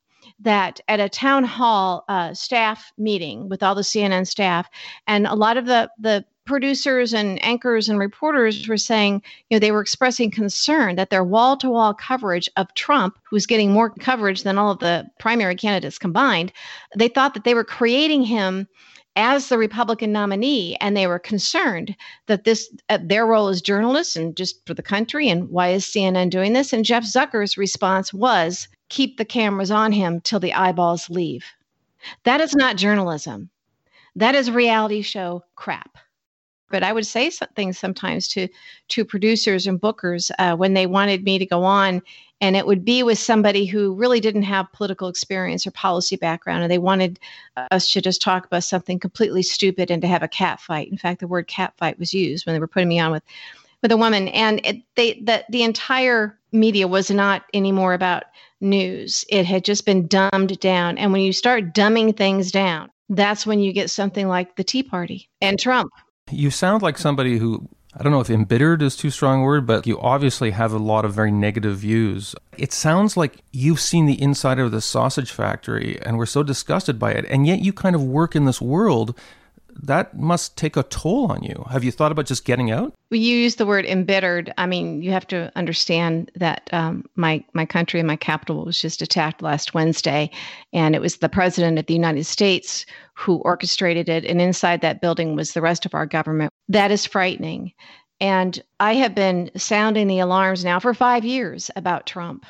that 0.40 0.80
at 0.88 1.00
a 1.00 1.08
town 1.08 1.44
hall 1.44 2.04
uh, 2.08 2.32
staff 2.32 2.92
meeting 2.96 3.48
with 3.48 3.62
all 3.62 3.74
the 3.74 3.82
CNN 3.82 4.26
staff, 4.26 4.68
and 5.06 5.26
a 5.26 5.34
lot 5.34 5.56
of 5.56 5.66
the, 5.66 5.90
the 5.98 6.24
producers 6.48 7.14
and 7.14 7.42
anchors 7.44 7.88
and 7.88 7.98
reporters 7.98 8.66
were 8.66 8.76
saying, 8.76 9.22
you 9.48 9.54
know, 9.54 9.58
they 9.60 9.70
were 9.70 9.80
expressing 9.80 10.30
concern 10.30 10.96
that 10.96 11.10
their 11.10 11.22
wall 11.22 11.56
to 11.58 11.70
wall 11.70 11.94
coverage 11.94 12.48
of 12.56 12.72
Trump, 12.74 13.18
who 13.24 13.36
was 13.36 13.46
getting 13.46 13.72
more 13.72 13.90
coverage 13.90 14.42
than 14.42 14.58
all 14.58 14.72
of 14.72 14.80
the 14.80 15.06
primary 15.20 15.54
candidates 15.54 15.98
combined, 15.98 16.52
they 16.96 17.08
thought 17.08 17.34
that 17.34 17.44
they 17.44 17.54
were 17.54 17.64
creating 17.64 18.24
him 18.24 18.66
as 19.14 19.48
the 19.48 19.58
Republican 19.58 20.12
nominee, 20.12 20.76
and 20.80 20.96
they 20.96 21.06
were 21.06 21.18
concerned 21.18 21.96
that 22.26 22.44
this 22.44 22.70
uh, 22.88 22.98
their 23.02 23.26
role 23.26 23.48
as 23.48 23.60
journalists 23.60 24.14
and 24.14 24.36
just 24.36 24.64
for 24.64 24.74
the 24.74 24.82
country, 24.82 25.28
and 25.28 25.50
why 25.50 25.68
is 25.70 25.84
CNN 25.84 26.30
doing 26.30 26.52
this? 26.52 26.72
And 26.72 26.84
Jeff 26.84 27.02
Zucker's 27.02 27.58
response 27.58 28.14
was, 28.14 28.68
"Keep 28.88 29.18
the 29.18 29.24
cameras 29.24 29.72
on 29.72 29.90
him 29.92 30.20
till 30.20 30.38
the 30.38 30.54
eyeballs 30.54 31.10
leave." 31.10 31.44
That 32.22 32.40
is 32.40 32.54
not 32.54 32.76
journalism. 32.76 33.50
That 34.14 34.36
is 34.36 34.50
reality 34.50 35.02
show 35.02 35.42
crap. 35.56 35.98
But 36.70 36.82
I 36.82 36.92
would 36.92 37.06
say 37.06 37.30
something 37.30 37.72
sometimes 37.72 38.28
to 38.28 38.48
to 38.88 39.04
producers 39.04 39.66
and 39.66 39.80
bookers 39.80 40.30
uh, 40.38 40.56
when 40.56 40.74
they 40.74 40.86
wanted 40.86 41.24
me 41.24 41.38
to 41.38 41.46
go 41.46 41.64
on 41.64 42.02
and 42.40 42.56
it 42.56 42.66
would 42.66 42.84
be 42.84 43.02
with 43.02 43.18
somebody 43.18 43.66
who 43.66 43.94
really 43.94 44.20
didn't 44.20 44.42
have 44.42 44.72
political 44.72 45.08
experience 45.08 45.66
or 45.66 45.72
policy 45.72 46.16
background 46.16 46.62
and 46.62 46.70
they 46.70 46.78
wanted 46.78 47.18
us 47.70 47.92
to 47.92 48.00
just 48.00 48.22
talk 48.22 48.46
about 48.46 48.64
something 48.64 48.98
completely 48.98 49.42
stupid 49.42 49.90
and 49.90 50.02
to 50.02 50.08
have 50.08 50.22
a 50.22 50.28
cat 50.28 50.60
fight. 50.60 50.90
In 50.90 50.98
fact 50.98 51.20
the 51.20 51.26
word 51.26 51.48
cat 51.48 51.74
fight 51.76 51.98
was 51.98 52.14
used 52.14 52.46
when 52.46 52.54
they 52.54 52.60
were 52.60 52.68
putting 52.68 52.88
me 52.88 53.00
on 53.00 53.10
with 53.10 53.22
with 53.82 53.92
a 53.92 53.96
woman 53.96 54.28
and 54.28 54.60
it, 54.64 54.82
they 54.94 55.14
the, 55.14 55.44
the 55.50 55.62
entire 55.62 56.38
media 56.52 56.88
was 56.88 57.10
not 57.10 57.44
anymore 57.54 57.94
about 57.94 58.24
news. 58.60 59.24
It 59.28 59.46
had 59.46 59.64
just 59.64 59.86
been 59.86 60.06
dumbed 60.06 60.58
down 60.60 60.98
and 60.98 61.12
when 61.12 61.22
you 61.22 61.32
start 61.32 61.74
dumbing 61.74 62.16
things 62.16 62.50
down 62.50 62.90
that's 63.08 63.46
when 63.46 63.60
you 63.60 63.72
get 63.72 63.90
something 63.90 64.28
like 64.28 64.56
the 64.56 64.64
tea 64.64 64.82
party 64.82 65.28
and 65.40 65.58
trump 65.58 65.90
you 66.30 66.50
sound 66.50 66.82
like 66.82 66.98
somebody 66.98 67.38
who 67.38 67.68
I 67.98 68.02
don't 68.02 68.12
know 68.12 68.20
if 68.20 68.30
embittered 68.30 68.82
is 68.82 68.96
too 68.96 69.10
strong 69.10 69.40
a 69.40 69.44
word, 69.44 69.66
but 69.66 69.86
you 69.86 69.98
obviously 70.00 70.50
have 70.50 70.72
a 70.72 70.78
lot 70.78 71.04
of 71.04 71.14
very 71.14 71.32
negative 71.32 71.78
views. 71.78 72.34
It 72.56 72.72
sounds 72.72 73.16
like 73.16 73.38
you've 73.50 73.80
seen 73.80 74.06
the 74.06 74.20
inside 74.20 74.58
of 74.58 74.70
the 74.70 74.80
sausage 74.80 75.32
factory 75.32 75.98
and 76.02 76.18
were 76.18 76.26
so 76.26 76.42
disgusted 76.42 76.98
by 76.98 77.12
it, 77.12 77.24
and 77.28 77.46
yet 77.46 77.60
you 77.60 77.72
kind 77.72 77.96
of 77.96 78.04
work 78.04 78.36
in 78.36 78.44
this 78.44 78.60
world. 78.60 79.18
That 79.82 80.16
must 80.16 80.56
take 80.56 80.76
a 80.76 80.82
toll 80.82 81.30
on 81.30 81.42
you. 81.42 81.66
Have 81.70 81.84
you 81.84 81.92
thought 81.92 82.12
about 82.12 82.26
just 82.26 82.44
getting 82.44 82.70
out? 82.70 82.94
Well, 83.10 83.20
you 83.20 83.36
use 83.36 83.56
the 83.56 83.66
word 83.66 83.86
embittered. 83.86 84.52
I 84.58 84.66
mean, 84.66 85.02
you 85.02 85.10
have 85.12 85.26
to 85.28 85.52
understand 85.56 86.30
that 86.34 86.68
um, 86.72 87.04
my 87.14 87.44
my 87.52 87.64
country 87.64 88.00
and 88.00 88.06
my 88.06 88.16
capital 88.16 88.64
was 88.64 88.80
just 88.80 89.02
attacked 89.02 89.40
last 89.40 89.74
Wednesday, 89.74 90.30
and 90.72 90.94
it 90.94 91.00
was 91.00 91.16
the 91.16 91.28
president 91.28 91.78
of 91.78 91.86
the 91.86 91.94
United 91.94 92.24
States 92.24 92.84
who 93.14 93.36
orchestrated 93.36 94.08
it, 94.08 94.24
and 94.24 94.40
inside 94.40 94.80
that 94.80 95.00
building 95.00 95.36
was 95.36 95.52
the 95.52 95.62
rest 95.62 95.86
of 95.86 95.94
our 95.94 96.06
government. 96.06 96.52
That 96.68 96.90
is 96.90 97.06
frightening. 97.06 97.72
And 98.20 98.60
I 98.80 98.94
have 98.94 99.14
been 99.14 99.50
sounding 99.56 100.08
the 100.08 100.18
alarms 100.18 100.64
now 100.64 100.80
for 100.80 100.92
five 100.92 101.24
years 101.24 101.70
about 101.76 102.06
Trump 102.06 102.44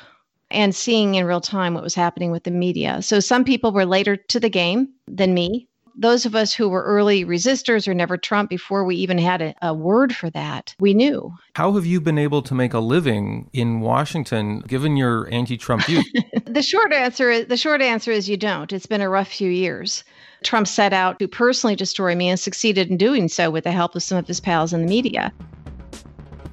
and 0.51 0.75
seeing 0.75 1.15
in 1.15 1.25
real 1.25 1.41
time 1.41 1.75
what 1.75 1.83
was 1.83 1.93
happening 1.93 2.31
with 2.31 2.43
the 2.43 2.51
media. 2.51 3.01
So 3.01 3.19
some 3.19 3.43
people 3.43 3.71
were 3.71 3.85
later 3.85 4.15
to 4.15 4.39
the 4.39 4.49
game 4.49 4.89
than 5.07 5.33
me. 5.33 5.68
Those 5.99 6.25
of 6.25 6.33
us 6.33 6.53
who 6.53 6.69
were 6.69 6.81
early 6.83 7.25
resistors 7.25 7.85
or 7.85 7.93
never 7.93 8.15
Trump 8.15 8.49
before 8.49 8.85
we 8.85 8.95
even 8.95 9.17
had 9.17 9.41
a, 9.41 9.53
a, 9.61 9.73
word 9.73 10.15
for 10.15 10.29
that, 10.29 10.73
we 10.79 10.93
knew. 10.93 11.33
How 11.55 11.73
have 11.73 11.85
you 11.85 11.99
been 11.99 12.17
able 12.17 12.41
to 12.43 12.55
make 12.55 12.73
a 12.73 12.79
living 12.79 13.49
in 13.51 13.81
Washington 13.81 14.61
given 14.61 14.95
your 14.95 15.27
anti-Trump 15.29 15.83
view? 15.83 16.01
the 16.45 16.61
short 16.61 16.93
answer 16.93 17.29
is 17.29 17.47
the 17.47 17.57
short 17.57 17.81
answer 17.81 18.11
is 18.11 18.29
you 18.29 18.37
don't. 18.37 18.71
It's 18.71 18.85
been 18.85 19.01
a 19.01 19.09
rough 19.09 19.27
few 19.27 19.51
years. 19.51 20.05
Trump 20.41 20.69
set 20.69 20.93
out 20.93 21.19
to 21.19 21.27
personally 21.27 21.75
destroy 21.75 22.15
me 22.15 22.29
and 22.29 22.39
succeeded 22.39 22.89
in 22.89 22.95
doing 22.95 23.27
so 23.27 23.51
with 23.51 23.65
the 23.65 23.71
help 23.73 23.93
of 23.93 24.01
some 24.01 24.17
of 24.17 24.25
his 24.25 24.39
pals 24.39 24.71
in 24.71 24.79
the 24.79 24.87
media. 24.87 25.33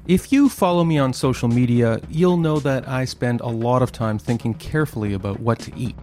If 0.09 0.33
you 0.33 0.49
follow 0.49 0.83
me 0.83 0.99
on 0.99 1.13
social 1.13 1.49
media, 1.49 2.01
you'll 2.09 2.37
know 2.37 2.59
that 2.61 2.89
I 2.89 3.05
spend 3.05 3.43
a 3.43 3.49
lot 3.49 3.83
of 3.83 3.93
time 3.93 4.19
thinking 4.19 4.55
carefully 4.55 5.13
about 5.13 5.39
what 5.39 5.61
to 5.61 5.73
eat. 5.77 5.95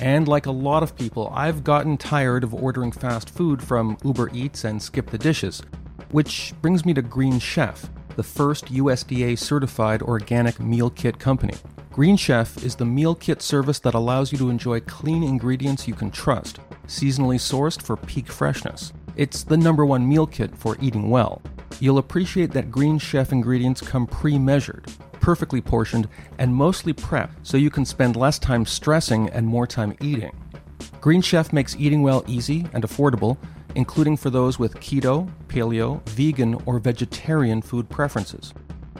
And 0.00 0.26
like 0.26 0.46
a 0.46 0.50
lot 0.50 0.82
of 0.82 0.96
people, 0.96 1.32
I've 1.34 1.64
gotten 1.64 1.96
tired 1.96 2.44
of 2.44 2.54
ordering 2.54 2.92
fast 2.92 3.30
food 3.30 3.62
from 3.62 3.96
Uber 4.04 4.30
Eats 4.32 4.64
and 4.64 4.82
Skip 4.82 5.10
the 5.10 5.18
Dishes. 5.18 5.62
Which 6.10 6.54
brings 6.60 6.84
me 6.84 6.92
to 6.94 7.02
Green 7.02 7.38
Chef, 7.38 7.88
the 8.16 8.22
first 8.22 8.66
USDA 8.66 9.38
certified 9.38 10.02
organic 10.02 10.60
meal 10.60 10.90
kit 10.90 11.18
company. 11.18 11.54
Green 11.92 12.16
Chef 12.16 12.64
is 12.64 12.74
the 12.74 12.84
meal 12.84 13.14
kit 13.14 13.42
service 13.42 13.78
that 13.80 13.94
allows 13.94 14.32
you 14.32 14.38
to 14.38 14.50
enjoy 14.50 14.80
clean 14.80 15.22
ingredients 15.22 15.86
you 15.86 15.94
can 15.94 16.10
trust, 16.10 16.58
seasonally 16.86 17.36
sourced 17.36 17.80
for 17.80 17.96
peak 17.96 18.28
freshness. 18.28 18.92
It's 19.16 19.44
the 19.44 19.56
number 19.58 19.84
one 19.84 20.08
meal 20.08 20.26
kit 20.26 20.56
for 20.56 20.76
eating 20.80 21.10
well. 21.10 21.42
You'll 21.80 21.98
appreciate 21.98 22.52
that 22.52 22.70
Green 22.70 22.98
Chef 22.98 23.32
ingredients 23.32 23.80
come 23.80 24.06
pre 24.06 24.38
measured, 24.38 24.90
perfectly 25.22 25.62
portioned, 25.62 26.08
and 26.38 26.54
mostly 26.54 26.92
prepped 26.92 27.36
so 27.42 27.56
you 27.56 27.70
can 27.70 27.86
spend 27.86 28.16
less 28.16 28.38
time 28.38 28.66
stressing 28.66 29.30
and 29.30 29.46
more 29.46 29.66
time 29.66 29.96
eating. 30.02 30.36
Green 31.00 31.22
Chef 31.22 31.52
makes 31.52 31.76
eating 31.76 32.02
well 32.02 32.22
easy 32.26 32.66
and 32.74 32.84
affordable, 32.84 33.38
including 33.74 34.16
for 34.16 34.28
those 34.28 34.58
with 34.58 34.74
keto, 34.74 35.30
paleo, 35.46 36.06
vegan, 36.10 36.54
or 36.66 36.78
vegetarian 36.78 37.62
food 37.62 37.88
preferences. 37.88 38.52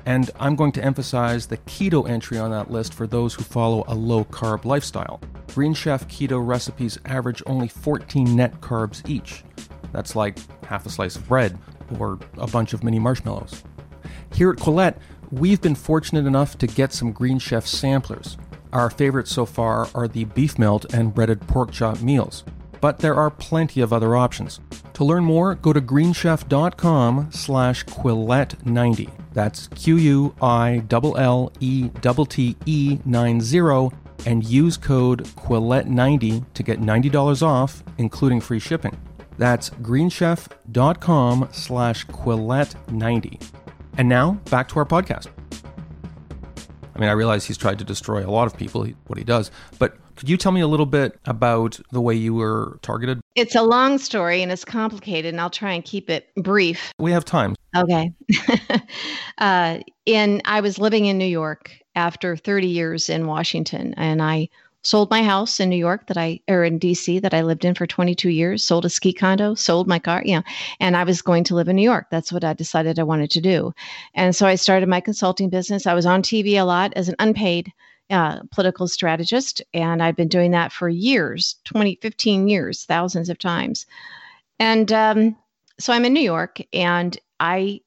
And 0.07 0.31
I'm 0.41 0.57
going 0.57 0.73
to 0.73 0.85
emphasize 0.85 1.47
the 1.47 1.59
keto 1.59 2.09
entry 2.09 2.38
on 2.38 2.50
that 2.50 2.71
list 2.71 2.95
for 2.95 3.07
those 3.07 3.35
who 3.35 3.43
follow 3.43 3.85
a 3.87 3.95
low 3.95 4.25
carb 4.25 4.64
lifestyle. 4.64 5.21
Green 5.55 5.75
Chef 5.75 6.09
keto 6.09 6.45
recipes 6.45 6.99
average 7.05 7.43
only 7.47 7.69
14 7.69 8.35
net 8.35 8.61
carbs 8.61 9.07
each. 9.09 9.45
That's 9.93 10.17
like 10.17 10.38
half 10.64 10.87
a 10.87 10.91
slice 10.91 11.17
of 11.17 11.29
bread 11.29 11.59
or 11.99 12.19
a 12.38 12.47
bunch 12.47 12.73
of 12.73 12.83
mini 12.83 12.99
marshmallows. 12.99 13.62
Here 14.33 14.50
at 14.50 14.57
Quillette, 14.57 14.97
we've 15.33 15.61
been 15.62 15.75
fortunate 15.75 16.27
enough 16.27 16.57
to 16.59 16.67
get 16.67 16.93
some 16.93 17.11
Green 17.11 17.39
Chef 17.39 17.67
samplers. 17.67 18.37
Our 18.73 18.91
favorites 18.91 19.33
so 19.33 19.47
far 19.47 19.89
are 19.95 20.07
the 20.07 20.25
beef 20.25 20.59
melt 20.59 20.93
and 20.95 21.15
breaded 21.15 21.41
pork 21.49 21.73
chop 21.73 22.01
meals, 22.03 22.45
but 22.81 22.99
there 22.99 23.15
are 23.15 23.31
plenty 23.31 23.81
of 23.81 23.93
other 23.93 24.15
options. 24.15 24.61
To 24.95 25.05
learn 25.05 25.25
more, 25.25 25.55
go 25.55 25.73
to 25.73 25.81
greenchef.com 25.81 27.31
slash 27.33 27.85
quillette90. 27.87 29.11
That's 29.33 29.69
Q-U-I-L-L-E-T-T-E 29.69 30.19
90 33.05 33.97
and 34.25 34.45
use 34.45 34.77
code 34.77 35.25
quillette90 35.25 36.45
to 36.53 36.62
get 36.62 36.81
$90 36.81 37.43
off, 37.43 37.83
including 37.99 38.41
free 38.41 38.61
shipping. 38.61 38.97
That's 39.39 39.71
greenchef.com 39.71 41.49
slash 41.53 42.07
quillette90. 42.07 43.62
And 43.99 44.09
now, 44.09 44.33
back 44.51 44.69
to 44.69 44.79
our 44.79 44.87
podcast. 44.87 45.29
I 46.95 46.99
mean, 46.99 47.09
I 47.09 47.13
realize 47.13 47.45
he's 47.45 47.59
tried 47.59 47.79
to 47.79 47.85
destroy 47.85 48.27
a 48.27 48.31
lot 48.31 48.47
of 48.47 48.57
people, 48.57 48.87
what 49.07 49.19
he 49.19 49.25
does, 49.25 49.51
but 49.79 49.97
could 50.17 50.29
you 50.29 50.37
tell 50.37 50.53
me 50.53 50.61
a 50.61 50.67
little 50.67 50.87
bit 50.87 51.19
about 51.25 51.81
the 51.91 52.01
way 52.01 52.15
you 52.15 52.35
were 52.35 52.79
targeted? 52.83 53.21
It's 53.35 53.55
a 53.55 53.63
long 53.63 53.99
story 53.99 54.43
and 54.43 54.53
it's 54.53 54.65
complicated, 54.65 55.33
and 55.33 55.41
I'll 55.41 55.51
try 55.51 55.73
and 55.73 55.85
keep 55.85 56.11
it 56.11 56.33
brief. 56.37 56.93
We 56.99 57.13
have 57.13 57.25
time. 57.25 57.57
Okay. 57.77 58.13
uh, 59.39 59.79
in 60.07 60.43
I 60.45 60.61
was 60.61 60.79
living 60.79 61.07
in 61.07 61.19
New 61.19 61.25
York 61.25 61.73
after 61.95 62.37
30 62.37 62.69
years 62.69 63.09
in 63.09 63.27
Washington, 63.27 63.95
and 63.97 64.23
I 64.23 64.49
sold 64.83 65.11
my 65.11 65.23
house 65.23 65.61
in 65.61 65.69
New 65.69 65.77
York 65.77 66.07
that 66.09 66.17
I 66.17 66.41
or 66.49 66.65
in 66.65 66.79
DC 66.79 67.21
that 67.23 67.35
I 67.35 67.43
lived 67.43 67.65
in 67.65 67.75
for 67.75 67.87
22 67.87 68.31
years, 68.31 68.65
sold 68.65 68.85
a 68.85 68.91
ski 68.91 69.12
condo, 69.12 69.55
sold 69.55 69.87
my 69.87 69.99
car, 69.99 70.23
yeah, 70.25 70.43
and 70.81 70.97
I 70.97 71.05
was 71.05 71.23
going 71.23 71.45
to 71.45 71.55
live 71.55 71.69
in 71.69 71.77
New 71.77 71.83
York. 71.83 72.07
That's 72.11 72.33
what 72.33 72.45
I 72.45 72.53
decided 72.53 72.99
I 72.99 73.05
wanted 73.05 73.31
to 73.33 73.41
do. 73.41 73.73
And 74.15 74.35
so 74.35 74.47
I 74.47 74.57
started 74.57 74.89
my 74.89 75.01
consulting 75.01 75.49
business. 75.49 75.87
I 75.87 75.95
was 75.95 76.07
on 76.07 76.23
TV 76.23 76.55
a 76.55 76.65
lot 76.65 76.93
as 76.95 77.09
an 77.09 77.17
unpaid 77.19 77.73
uh, 78.11 78.41
political 78.51 78.89
strategist, 78.89 79.62
and 79.73 80.03
I've 80.03 80.17
been 80.17 80.29
doing 80.29 80.51
that 80.51 80.73
for 80.73 80.89
years 80.89 81.57
20, 81.65 81.99
15 82.03 82.49
years, 82.49 82.85
thousands 82.85 83.29
of 83.29 83.39
times. 83.39 83.87
And 84.59 84.93
um, 84.93 85.37
so 85.79 85.93
I'm 85.93 86.05
in 86.05 86.12
New 86.12 86.21
York, 86.21 86.61
and 86.73 87.19
I 87.41 87.81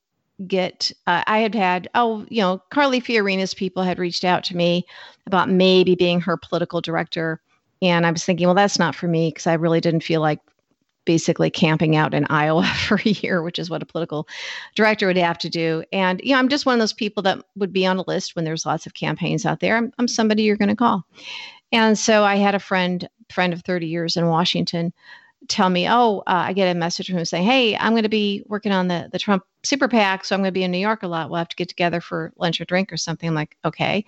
get 0.47 0.91
uh, 1.07 1.23
i 1.27 1.39
had 1.39 1.55
had 1.55 1.87
oh 1.95 2.25
you 2.29 2.41
know 2.41 2.61
carly 2.69 2.99
fiorina's 2.99 3.53
people 3.53 3.83
had 3.83 3.99
reached 3.99 4.25
out 4.25 4.43
to 4.43 4.55
me 4.55 4.85
about 5.27 5.49
maybe 5.49 5.95
being 5.95 6.21
her 6.21 6.37
political 6.37 6.81
director. 6.81 7.41
And 7.81 8.05
i 8.05 8.11
was 8.11 8.23
thinking 8.23 8.47
well 8.47 8.55
that's 8.55 8.79
not 8.79 8.95
for 8.95 9.07
me 9.07 9.29
because 9.29 9.47
i 9.47 9.53
really 9.53 9.79
didn't 9.79 10.03
feel 10.03 10.21
like 10.21 10.39
basically 11.05 11.49
camping 11.49 11.95
out 11.95 12.13
in 12.13 12.25
iowa 12.29 12.65
for 12.65 12.95
a 13.05 13.09
year 13.09 13.41
which 13.41 13.59
is 13.59 13.69
what 13.69 13.83
a 13.83 13.85
political 13.85 14.27
director 14.75 15.07
would 15.07 15.17
have 15.17 15.37
to 15.39 15.49
do. 15.49 15.83
And 15.93 16.19
you 16.23 16.33
know 16.33 16.39
i'm 16.39 16.49
just 16.49 16.65
one 16.65 16.73
of 16.73 16.79
those 16.79 16.93
people 16.93 17.23
that 17.23 17.43
would 17.55 17.71
be 17.71 17.85
on 17.85 17.97
a 17.97 18.03
list 18.07 18.35
when 18.35 18.43
there's 18.43 18.65
lots 18.65 18.85
of 18.85 18.93
campaigns 18.93 19.45
out 19.45 19.59
there. 19.59 19.77
I'm, 19.77 19.93
I'm 19.97 20.07
somebody 20.07 20.43
you're 20.43 20.57
going 20.57 20.69
to 20.69 20.75
call. 20.75 21.05
And 21.71 21.97
so 21.97 22.23
i 22.23 22.35
had 22.35 22.55
a 22.55 22.59
friend 22.59 23.07
friend 23.29 23.53
of 23.53 23.61
30 23.61 23.87
years 23.87 24.17
in 24.17 24.27
washington 24.27 24.93
tell 25.47 25.69
me, 25.69 25.87
oh, 25.89 26.19
uh, 26.19 26.45
I 26.47 26.53
get 26.53 26.75
a 26.75 26.77
message 26.77 27.07
from 27.07 27.17
him 27.17 27.25
saying, 27.25 27.45
hey, 27.45 27.77
I'm 27.77 27.93
going 27.93 28.03
to 28.03 28.09
be 28.09 28.43
working 28.47 28.71
on 28.71 28.87
the, 28.87 29.09
the 29.11 29.19
Trump 29.19 29.43
super 29.63 29.87
PAC, 29.87 30.25
so 30.25 30.35
I'm 30.35 30.41
going 30.41 30.49
to 30.49 30.53
be 30.53 30.63
in 30.63 30.71
New 30.71 30.77
York 30.77 31.03
a 31.03 31.07
lot. 31.07 31.29
We'll 31.29 31.39
have 31.39 31.49
to 31.49 31.55
get 31.55 31.69
together 31.69 32.01
for 32.01 32.33
lunch 32.37 32.59
or 32.61 32.65
drink 32.65 32.91
or 32.91 32.97
something. 32.97 33.29
I'm 33.29 33.35
like, 33.35 33.57
okay. 33.65 34.05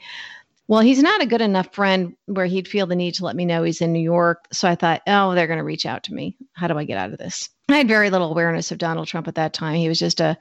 Well, 0.68 0.82
he's 0.82 1.02
not 1.02 1.22
a 1.22 1.26
good 1.26 1.42
enough 1.42 1.74
friend 1.74 2.16
where 2.26 2.46
he'd 2.46 2.68
feel 2.68 2.88
the 2.88 2.96
need 2.96 3.14
to 3.16 3.26
let 3.26 3.38
me 3.38 3.46
know 3.46 3.64
he's 3.64 3.82
in 3.82 3.94
New 3.94 4.02
York. 4.02 4.46
So 4.52 4.68
I 4.68 4.76
thought, 4.76 5.02
oh, 5.08 5.34
they're 5.34 5.48
going 5.48 5.60
to 5.60 5.64
reach 5.64 5.86
out 5.86 6.04
to 6.04 6.14
me. 6.14 6.36
How 6.54 6.68
do 6.68 6.78
I 6.78 6.84
get 6.84 6.98
out 6.98 7.14
of 7.14 7.18
this? 7.18 7.50
I 7.70 7.78
had 7.78 7.88
very 7.88 8.10
little 8.10 8.30
awareness 8.30 8.72
of 8.72 8.78
Donald 8.78 9.08
Trump 9.08 9.28
at 9.28 9.36
that 9.36 9.54
time. 9.54 9.76
He 9.76 9.88
was 9.88 10.00
just 10.00 10.20
a 10.20 10.38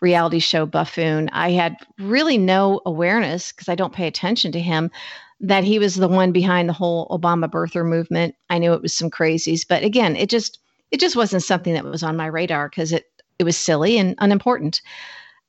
reality 0.00 0.38
show 0.38 0.66
buffoon. 0.66 1.28
I 1.30 1.50
had 1.50 1.76
really 1.98 2.38
no 2.38 2.80
awareness 2.86 3.52
because 3.52 3.68
I 3.68 3.74
don't 3.74 3.92
pay 3.92 4.06
attention 4.06 4.52
to 4.52 4.60
him 4.60 4.90
that 5.40 5.64
he 5.64 5.78
was 5.78 5.96
the 5.96 6.08
one 6.08 6.32
behind 6.32 6.68
the 6.68 6.74
whole 6.74 7.06
Obama 7.08 7.48
birther 7.50 7.86
movement. 7.86 8.34
I 8.50 8.58
knew 8.58 8.72
it 8.72 8.82
was 8.82 8.94
some 8.94 9.10
crazies, 9.10 9.66
but 9.68 9.82
again, 9.82 10.16
it 10.16 10.30
just 10.30 10.58
it 10.90 11.00
just 11.00 11.16
wasn't 11.16 11.42
something 11.42 11.74
that 11.74 11.84
was 11.84 12.02
on 12.02 12.16
my 12.16 12.26
radar 12.26 12.68
because 12.68 12.92
it 12.92 13.04
it 13.38 13.44
was 13.44 13.56
silly 13.56 13.98
and 13.98 14.14
unimportant. 14.18 14.80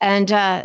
And 0.01 0.31
uh, 0.31 0.63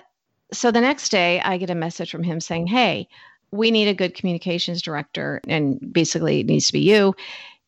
so 0.53 0.71
the 0.71 0.81
next 0.81 1.11
day, 1.11 1.41
I 1.41 1.57
get 1.57 1.71
a 1.71 1.75
message 1.75 2.11
from 2.11 2.23
him 2.23 2.41
saying, 2.41 2.67
"Hey, 2.67 3.09
we 3.53 3.71
need 3.71 3.89
a 3.89 3.95
good 3.95 4.15
communications 4.15 4.83
director, 4.83 5.41
and 5.47 5.79
basically 5.93 6.41
it 6.41 6.47
needs 6.47 6.67
to 6.69 6.73
be 6.73 6.81
you." 6.81 7.15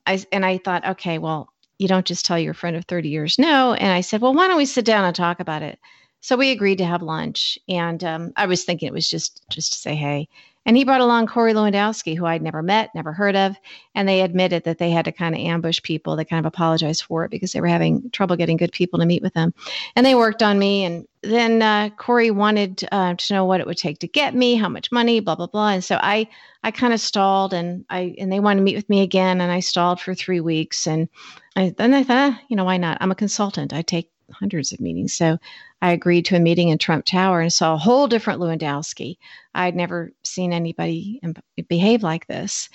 I 0.06 0.25
and 0.32 0.44
I 0.44 0.58
thought, 0.58 0.87
okay, 0.87 1.18
well, 1.18 1.49
you 1.78 1.88
don't 1.88 2.06
just 2.06 2.25
tell 2.25 2.38
your 2.38 2.54
friend 2.54 2.76
of 2.76 2.84
30 2.87 3.08
years 3.08 3.38
no. 3.38 3.75
And 3.75 3.92
I 3.92 4.00
said, 4.00 4.20
well, 4.20 4.34
why 4.34 4.49
don't 4.49 4.56
we 4.56 4.66
sit 4.66 4.84
down 4.84 5.04
and 5.04 5.14
talk 5.14 5.40
about 5.40 5.62
it? 5.62 5.78
So 6.20 6.37
we 6.37 6.50
agreed 6.50 6.78
to 6.78 6.87
have 6.87 7.02
lunch, 7.02 7.58
and 7.68 8.02
um, 8.02 8.32
I 8.37 8.46
was 8.46 8.64
thinking 8.64 8.87
it 8.88 8.94
was 8.94 9.08
just 9.08 9.42
just 9.50 9.73
to 9.75 9.78
say 9.78 9.94
hey. 9.94 10.28
And 10.66 10.76
he 10.76 10.85
brought 10.85 11.00
along 11.00 11.26
Corey 11.26 11.52
Lewandowski, 11.52 12.16
who 12.16 12.26
I'd 12.26 12.42
never 12.42 12.62
met, 12.62 12.94
never 12.94 13.12
heard 13.12 13.37
of. 13.37 13.56
And 13.94 14.09
they 14.09 14.23
admitted 14.23 14.64
that 14.64 14.78
they 14.78 14.90
had 14.90 15.04
to 15.04 15.12
kind 15.12 15.35
of 15.35 15.40
ambush 15.40 15.83
people. 15.83 16.16
They 16.16 16.25
kind 16.25 16.44
of 16.44 16.47
apologized 16.47 17.02
for 17.02 17.25
it 17.25 17.30
because 17.30 17.52
they 17.52 17.61
were 17.61 17.66
having 17.66 18.11
trouble 18.11 18.37
getting 18.37 18.56
good 18.56 18.73
people 18.73 18.99
to 18.99 19.06
meet 19.06 19.23
with 19.23 19.35
them. 19.35 19.52
And 19.97 20.04
they 20.04 20.14
worked 20.14 20.42
on 20.42 20.59
me. 20.59 20.85
And 20.85 21.06
then 21.23 21.62
uh, 21.62 21.90
Corey 21.97 22.30
wanted 22.30 22.87
uh, 22.92 23.14
to 23.14 23.35
know 23.35 23.44
what 23.44 23.61
it 23.61 23.66
would 23.66 23.78
take 23.78 23.99
to 24.00 24.09
get 24.09 24.35
me, 24.35 24.54
how 24.54 24.68
much 24.68 24.92
money, 24.92 25.21
blah 25.21 25.35
blah 25.35 25.47
blah. 25.47 25.71
And 25.71 25.85
so 25.85 25.99
I 26.00 26.28
I 26.62 26.71
kind 26.71 26.92
of 26.94 27.00
stalled, 27.00 27.52
and 27.52 27.85
I 27.90 28.14
and 28.18 28.33
they 28.33 28.40
wanted 28.40 28.61
to 28.61 28.64
meet 28.64 28.76
with 28.76 28.88
me 28.88 29.02
again, 29.02 29.40
and 29.40 29.52
I 29.52 29.61
stalled 29.61 30.00
for 30.00 30.14
three 30.14 30.40
weeks. 30.40 30.87
And 30.87 31.09
I, 31.56 31.75
then 31.76 31.94
I 31.94 32.04
thought, 32.04 32.33
ah, 32.33 32.40
you 32.49 32.56
know, 32.56 32.64
why 32.64 32.76
not? 32.78 32.99
I'm 33.00 33.11
a 33.11 33.14
consultant. 33.16 33.73
I 33.73 33.83
take 33.83 34.11
hundreds 34.33 34.73
of 34.73 34.81
meetings. 34.81 35.14
So 35.14 35.38
I 35.83 35.93
agreed 35.93 36.25
to 36.26 36.37
a 36.37 36.40
meeting 36.40 36.69
in 36.69 36.78
Trump 36.78 37.04
Tower 37.04 37.40
and 37.40 37.52
saw 37.52 37.75
a 37.75 37.78
whole 37.78 38.07
different 38.07 38.40
Lewandowski. 38.40 39.16
I'd 39.54 39.76
never 39.76 40.12
seen 40.23 40.52
anybody 40.52 41.21
behave 41.69 42.02
like 42.02 42.26
this. 42.26 42.69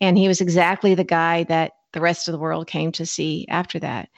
And 0.00 0.18
he 0.18 0.28
was 0.28 0.40
exactly 0.40 0.94
the 0.94 1.04
guy 1.04 1.44
that 1.44 1.72
the 1.92 2.00
rest 2.00 2.28
of 2.28 2.32
the 2.32 2.38
world 2.38 2.66
came 2.66 2.92
to 2.92 3.06
see 3.06 3.46
after 3.48 3.78
that. 3.78 4.08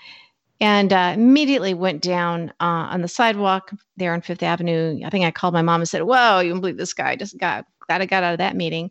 And 0.60 0.92
uh, 0.92 1.12
immediately 1.14 1.72
went 1.74 2.02
down 2.02 2.50
uh, 2.60 2.90
on 2.90 3.02
the 3.02 3.08
sidewalk 3.08 3.70
there 3.96 4.12
on 4.12 4.22
Fifth 4.22 4.42
Avenue. 4.42 5.00
I 5.04 5.10
think 5.10 5.24
I 5.24 5.30
called 5.30 5.54
my 5.54 5.62
mom 5.62 5.80
and 5.80 5.88
said, 5.88 6.02
Whoa, 6.02 6.40
you 6.40 6.50
can 6.50 6.60
believe 6.60 6.76
this 6.76 6.94
guy 6.94 7.14
just 7.14 7.38
got, 7.38 7.64
glad 7.86 8.02
I 8.02 8.06
got 8.06 8.24
out 8.24 8.32
of 8.32 8.38
that 8.38 8.56
meeting 8.56 8.90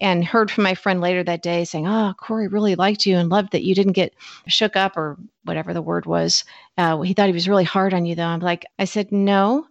and 0.00 0.24
heard 0.24 0.50
from 0.50 0.64
my 0.64 0.74
friend 0.74 1.00
later 1.00 1.22
that 1.22 1.42
day 1.42 1.64
saying, 1.64 1.86
"Oh, 1.86 2.14
Corey 2.18 2.48
really 2.48 2.74
liked 2.74 3.06
you 3.06 3.16
and 3.16 3.28
loved 3.28 3.52
that 3.52 3.64
you 3.64 3.74
didn't 3.74 3.92
get 3.92 4.14
shook 4.46 4.76
up 4.76 4.96
or 4.96 5.16
whatever 5.44 5.72
the 5.72 5.82
word 5.82 6.06
was. 6.06 6.44
Uh, 6.76 7.00
he 7.00 7.14
thought 7.14 7.28
he 7.28 7.32
was 7.32 7.48
really 7.48 7.64
hard 7.64 7.94
on 7.94 8.06
you, 8.06 8.14
though." 8.14 8.24
I'm 8.24 8.40
like, 8.40 8.64
I 8.78 8.84
said, 8.84 9.12
"No, 9.12 9.66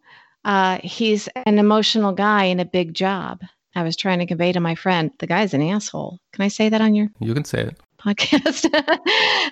uh, 0.45 0.79
he's 0.83 1.27
an 1.45 1.59
emotional 1.59 2.11
guy 2.11 2.45
in 2.45 2.59
a 2.59 2.65
big 2.65 2.93
job." 2.93 3.41
I 3.75 3.83
was 3.83 3.95
trying 3.95 4.19
to 4.19 4.27
convey 4.27 4.51
to 4.51 4.59
my 4.59 4.75
friend, 4.75 5.11
the 5.17 5.25
guy's 5.25 5.53
an 5.55 5.63
asshole. 5.63 6.19
Can 6.31 6.43
I 6.43 6.47
say 6.47 6.69
that 6.69 6.81
on 6.81 6.93
your? 6.93 7.09
You 7.19 7.33
can 7.33 7.43
say 7.43 7.61
it 7.61 7.79
podcast. 8.03 8.69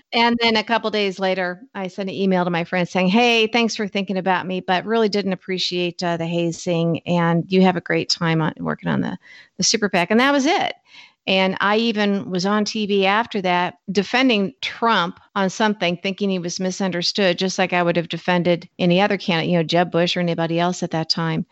and 0.13 0.37
then 0.41 0.57
a 0.57 0.63
couple 0.63 0.89
days 0.91 1.19
later, 1.19 1.61
I 1.73 1.87
sent 1.87 2.09
an 2.09 2.15
email 2.15 2.43
to 2.43 2.51
my 2.51 2.63
friend 2.63 2.87
saying, 2.87 3.09
Hey, 3.09 3.47
thanks 3.47 3.75
for 3.75 3.87
thinking 3.87 4.17
about 4.17 4.47
me, 4.47 4.59
but 4.59 4.85
really 4.85 5.09
didn't 5.09 5.33
appreciate 5.33 6.03
uh, 6.03 6.17
the 6.17 6.27
hazing. 6.27 6.99
And 7.05 7.51
you 7.51 7.61
have 7.61 7.75
a 7.75 7.81
great 7.81 8.09
time 8.09 8.41
on 8.41 8.53
working 8.59 8.89
on 8.89 9.01
the, 9.01 9.17
the 9.57 9.63
super 9.63 9.89
PAC. 9.89 10.11
And 10.11 10.19
that 10.19 10.31
was 10.31 10.45
it. 10.45 10.73
And 11.27 11.55
I 11.61 11.77
even 11.77 12.31
was 12.31 12.47
on 12.47 12.65
TV 12.65 13.03
after 13.03 13.41
that 13.41 13.75
defending 13.91 14.53
Trump 14.61 15.19
on 15.35 15.51
something, 15.51 15.97
thinking 15.97 16.31
he 16.31 16.39
was 16.39 16.59
misunderstood, 16.59 17.37
just 17.37 17.59
like 17.59 17.73
I 17.73 17.83
would 17.83 17.95
have 17.95 18.09
defended 18.09 18.67
any 18.79 18.99
other 18.99 19.17
candidate, 19.17 19.51
you 19.51 19.57
know, 19.57 19.63
Jeb 19.63 19.91
Bush 19.91 20.17
or 20.17 20.19
anybody 20.19 20.59
else 20.59 20.81
at 20.81 20.91
that 20.91 21.09
time. 21.09 21.45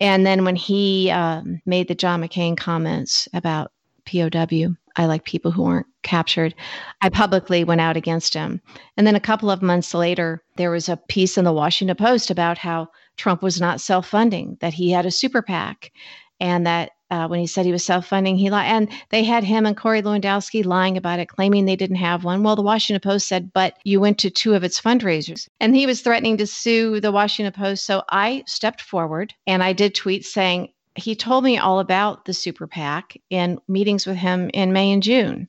And 0.00 0.24
then 0.24 0.44
when 0.44 0.56
he 0.56 1.10
um, 1.10 1.60
made 1.66 1.88
the 1.88 1.94
John 1.94 2.22
McCain 2.22 2.56
comments 2.56 3.28
about 3.34 3.72
POW, 4.06 4.76
I 4.96 5.06
like 5.06 5.24
people 5.24 5.50
who 5.50 5.64
aren't 5.64 5.86
captured. 6.02 6.54
I 7.00 7.08
publicly 7.08 7.64
went 7.64 7.80
out 7.80 7.96
against 7.96 8.34
him. 8.34 8.60
And 8.96 9.06
then 9.06 9.14
a 9.14 9.20
couple 9.20 9.50
of 9.50 9.62
months 9.62 9.94
later, 9.94 10.42
there 10.56 10.70
was 10.70 10.88
a 10.88 10.96
piece 10.96 11.38
in 11.38 11.44
the 11.44 11.52
Washington 11.52 11.96
Post 11.96 12.30
about 12.30 12.58
how 12.58 12.88
Trump 13.16 13.42
was 13.42 13.60
not 13.60 13.80
self 13.80 14.08
funding, 14.08 14.56
that 14.60 14.74
he 14.74 14.90
had 14.90 15.06
a 15.06 15.10
super 15.10 15.42
PAC, 15.42 15.92
and 16.40 16.66
that 16.66 16.92
uh, 17.10 17.26
when 17.26 17.40
he 17.40 17.46
said 17.46 17.66
he 17.66 17.72
was 17.72 17.84
self 17.84 18.06
funding, 18.06 18.36
he 18.36 18.50
lied. 18.50 18.66
And 18.66 18.88
they 19.10 19.24
had 19.24 19.44
him 19.44 19.66
and 19.66 19.76
Corey 19.76 20.00
Lewandowski 20.00 20.64
lying 20.64 20.96
about 20.96 21.18
it, 21.18 21.28
claiming 21.28 21.64
they 21.64 21.76
didn't 21.76 21.96
have 21.96 22.24
one. 22.24 22.42
Well, 22.42 22.56
the 22.56 22.62
Washington 22.62 23.00
Post 23.00 23.28
said, 23.28 23.52
but 23.52 23.78
you 23.84 24.00
went 24.00 24.18
to 24.18 24.30
two 24.30 24.54
of 24.54 24.64
its 24.64 24.80
fundraisers. 24.80 25.48
And 25.58 25.74
he 25.74 25.86
was 25.86 26.00
threatening 26.00 26.36
to 26.38 26.46
sue 26.46 27.00
the 27.00 27.12
Washington 27.12 27.52
Post. 27.52 27.84
So 27.84 28.02
I 28.10 28.44
stepped 28.46 28.80
forward 28.80 29.34
and 29.46 29.62
I 29.62 29.72
did 29.72 29.94
tweet 29.94 30.24
saying, 30.24 30.68
he 30.94 31.14
told 31.14 31.44
me 31.44 31.58
all 31.58 31.80
about 31.80 32.24
the 32.24 32.34
super 32.34 32.66
PAC 32.66 33.16
in 33.30 33.58
meetings 33.68 34.06
with 34.06 34.16
him 34.16 34.50
in 34.52 34.72
May 34.72 34.92
and 34.92 35.02
June. 35.02 35.48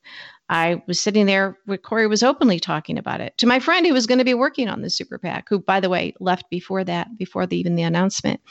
I 0.51 0.83
was 0.85 0.99
sitting 0.99 1.27
there 1.27 1.57
where 1.65 1.77
Corey 1.77 2.07
was 2.07 2.23
openly 2.23 2.59
talking 2.59 2.97
about 2.97 3.21
it 3.21 3.37
to 3.37 3.47
my 3.47 3.61
friend 3.61 3.87
who 3.87 3.93
was 3.93 4.05
going 4.05 4.17
to 4.17 4.25
be 4.25 4.33
working 4.33 4.67
on 4.67 4.81
the 4.81 4.89
super 4.89 5.17
PAC, 5.17 5.47
who, 5.47 5.59
by 5.59 5.79
the 5.79 5.89
way, 5.89 6.13
left 6.19 6.49
before 6.49 6.83
that, 6.83 7.17
before 7.17 7.47
the, 7.47 7.57
even 7.57 7.75
the 7.75 7.83
announcement. 7.83 8.41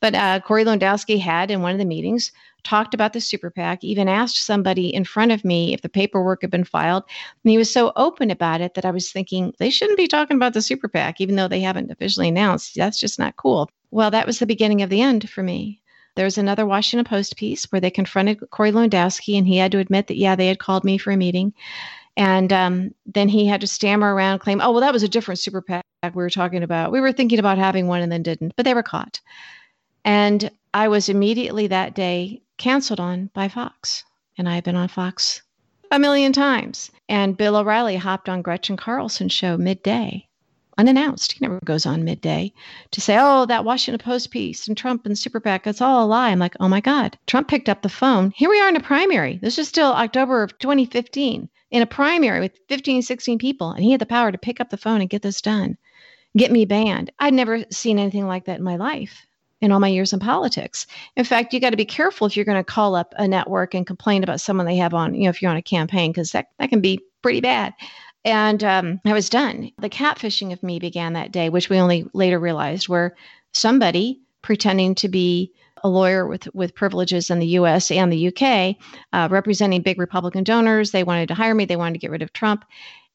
But 0.00 0.16
uh, 0.16 0.40
Corey 0.40 0.64
Lewandowski 0.64 1.20
had 1.20 1.52
in 1.52 1.62
one 1.62 1.70
of 1.70 1.78
the 1.78 1.84
meetings 1.84 2.32
talked 2.64 2.92
about 2.92 3.12
the 3.12 3.20
super 3.20 3.50
PAC, 3.50 3.84
even 3.84 4.08
asked 4.08 4.44
somebody 4.44 4.92
in 4.92 5.04
front 5.04 5.30
of 5.30 5.44
me 5.44 5.72
if 5.72 5.82
the 5.82 5.88
paperwork 5.88 6.42
had 6.42 6.50
been 6.50 6.64
filed. 6.64 7.04
And 7.44 7.50
he 7.52 7.58
was 7.58 7.72
so 7.72 7.92
open 7.94 8.32
about 8.32 8.60
it 8.60 8.74
that 8.74 8.84
I 8.84 8.90
was 8.90 9.12
thinking 9.12 9.54
they 9.60 9.70
shouldn't 9.70 9.98
be 9.98 10.08
talking 10.08 10.36
about 10.36 10.54
the 10.54 10.62
super 10.62 10.88
PAC, 10.88 11.20
even 11.20 11.36
though 11.36 11.46
they 11.46 11.60
haven't 11.60 11.92
officially 11.92 12.28
announced. 12.28 12.74
That's 12.74 12.98
just 12.98 13.16
not 13.16 13.36
cool. 13.36 13.70
Well, 13.92 14.10
that 14.10 14.26
was 14.26 14.40
the 14.40 14.46
beginning 14.46 14.82
of 14.82 14.90
the 14.90 15.02
end 15.02 15.30
for 15.30 15.44
me. 15.44 15.80
There 16.16 16.24
was 16.24 16.38
another 16.38 16.64
Washington 16.66 17.04
Post 17.04 17.36
piece 17.36 17.64
where 17.72 17.80
they 17.80 17.90
confronted 17.90 18.48
Corey 18.50 18.70
Lewandowski, 18.70 19.36
and 19.36 19.46
he 19.46 19.56
had 19.56 19.72
to 19.72 19.78
admit 19.78 20.06
that, 20.06 20.16
yeah, 20.16 20.36
they 20.36 20.46
had 20.46 20.58
called 20.58 20.84
me 20.84 20.98
for 20.98 21.10
a 21.10 21.16
meeting. 21.16 21.52
And 22.16 22.52
um, 22.52 22.94
then 23.06 23.28
he 23.28 23.46
had 23.46 23.60
to 23.62 23.66
stammer 23.66 24.14
around, 24.14 24.38
claim, 24.38 24.60
oh, 24.60 24.70
well, 24.70 24.80
that 24.80 24.92
was 24.92 25.02
a 25.02 25.08
different 25.08 25.40
super 25.40 25.60
PAC 25.60 25.84
we 26.04 26.22
were 26.22 26.30
talking 26.30 26.62
about. 26.62 26.92
We 26.92 27.00
were 27.00 27.12
thinking 27.12 27.38
about 27.38 27.58
having 27.58 27.88
one 27.88 28.02
and 28.02 28.12
then 28.12 28.22
didn't, 28.22 28.54
but 28.56 28.64
they 28.64 28.74
were 28.74 28.82
caught. 28.82 29.20
And 30.04 30.50
I 30.72 30.88
was 30.88 31.08
immediately 31.08 31.66
that 31.68 31.94
day 31.94 32.42
canceled 32.58 33.00
on 33.00 33.30
by 33.34 33.48
Fox. 33.48 34.04
And 34.36 34.48
I 34.48 34.56
have 34.56 34.64
been 34.64 34.76
on 34.76 34.88
Fox 34.88 35.42
a 35.90 35.98
million 35.98 36.32
times. 36.32 36.90
And 37.08 37.36
Bill 37.36 37.56
O'Reilly 37.56 37.96
hopped 37.96 38.28
on 38.28 38.42
Gretchen 38.42 38.76
Carlson's 38.76 39.32
show 39.32 39.56
midday 39.56 40.28
unannounced. 40.78 41.32
He 41.32 41.38
never 41.40 41.60
goes 41.64 41.86
on 41.86 42.04
midday 42.04 42.52
to 42.90 43.00
say, 43.00 43.16
oh, 43.18 43.46
that 43.46 43.64
Washington 43.64 44.04
Post 44.04 44.30
piece 44.30 44.66
and 44.68 44.76
Trump 44.76 45.06
and 45.06 45.18
Super 45.18 45.40
PAC, 45.40 45.66
it's 45.66 45.80
all 45.80 46.04
a 46.04 46.06
lie. 46.06 46.30
I'm 46.30 46.38
like, 46.38 46.56
oh 46.60 46.68
my 46.68 46.80
God. 46.80 47.18
Trump 47.26 47.48
picked 47.48 47.68
up 47.68 47.82
the 47.82 47.88
phone. 47.88 48.32
Here 48.34 48.50
we 48.50 48.60
are 48.60 48.68
in 48.68 48.76
a 48.76 48.80
primary. 48.80 49.38
This 49.38 49.58
is 49.58 49.68
still 49.68 49.92
October 49.92 50.42
of 50.42 50.58
2015 50.58 51.48
in 51.70 51.82
a 51.82 51.86
primary 51.86 52.40
with 52.40 52.58
15, 52.68 53.02
16 53.02 53.38
people. 53.38 53.72
And 53.72 53.84
he 53.84 53.90
had 53.90 54.00
the 54.00 54.06
power 54.06 54.30
to 54.30 54.38
pick 54.38 54.60
up 54.60 54.70
the 54.70 54.76
phone 54.76 55.00
and 55.00 55.10
get 55.10 55.22
this 55.22 55.40
done, 55.40 55.76
get 56.36 56.52
me 56.52 56.64
banned. 56.64 57.10
I'd 57.18 57.34
never 57.34 57.64
seen 57.70 57.98
anything 57.98 58.26
like 58.26 58.44
that 58.46 58.58
in 58.58 58.64
my 58.64 58.76
life 58.76 59.26
in 59.60 59.72
all 59.72 59.80
my 59.80 59.88
years 59.88 60.12
in 60.12 60.20
politics. 60.20 60.86
In 61.16 61.24
fact, 61.24 61.52
you 61.52 61.60
got 61.60 61.70
to 61.70 61.76
be 61.76 61.86
careful 61.86 62.26
if 62.26 62.36
you're 62.36 62.44
going 62.44 62.58
to 62.58 62.64
call 62.64 62.94
up 62.94 63.14
a 63.16 63.26
network 63.26 63.74
and 63.74 63.86
complain 63.86 64.22
about 64.22 64.40
someone 64.40 64.66
they 64.66 64.76
have 64.76 64.92
on, 64.92 65.14
you 65.14 65.24
know, 65.24 65.30
if 65.30 65.40
you're 65.40 65.50
on 65.50 65.56
a 65.56 65.62
campaign, 65.62 66.12
because 66.12 66.32
that, 66.32 66.48
that 66.58 66.68
can 66.68 66.80
be 66.80 67.00
pretty 67.22 67.40
bad. 67.40 67.72
And 68.24 68.64
um, 68.64 69.00
I 69.04 69.12
was 69.12 69.28
done. 69.28 69.70
The 69.78 69.90
catfishing 69.90 70.52
of 70.52 70.62
me 70.62 70.78
began 70.78 71.12
that 71.12 71.32
day, 71.32 71.50
which 71.50 71.68
we 71.68 71.78
only 71.78 72.06
later 72.14 72.38
realized 72.38 72.88
were 72.88 73.14
somebody 73.52 74.20
pretending 74.42 74.94
to 74.96 75.08
be 75.08 75.52
a 75.82 75.88
lawyer 75.88 76.26
with, 76.26 76.48
with 76.54 76.74
privileges 76.74 77.28
in 77.28 77.38
the 77.38 77.46
US 77.48 77.90
and 77.90 78.10
the 78.10 78.28
UK, 78.28 78.76
uh, 79.12 79.28
representing 79.30 79.82
big 79.82 79.98
Republican 79.98 80.42
donors. 80.42 80.90
They 80.90 81.04
wanted 81.04 81.28
to 81.28 81.34
hire 81.34 81.54
me, 81.54 81.66
they 81.66 81.76
wanted 81.76 81.94
to 81.94 81.98
get 81.98 82.10
rid 82.10 82.22
of 82.22 82.32
Trump. 82.32 82.64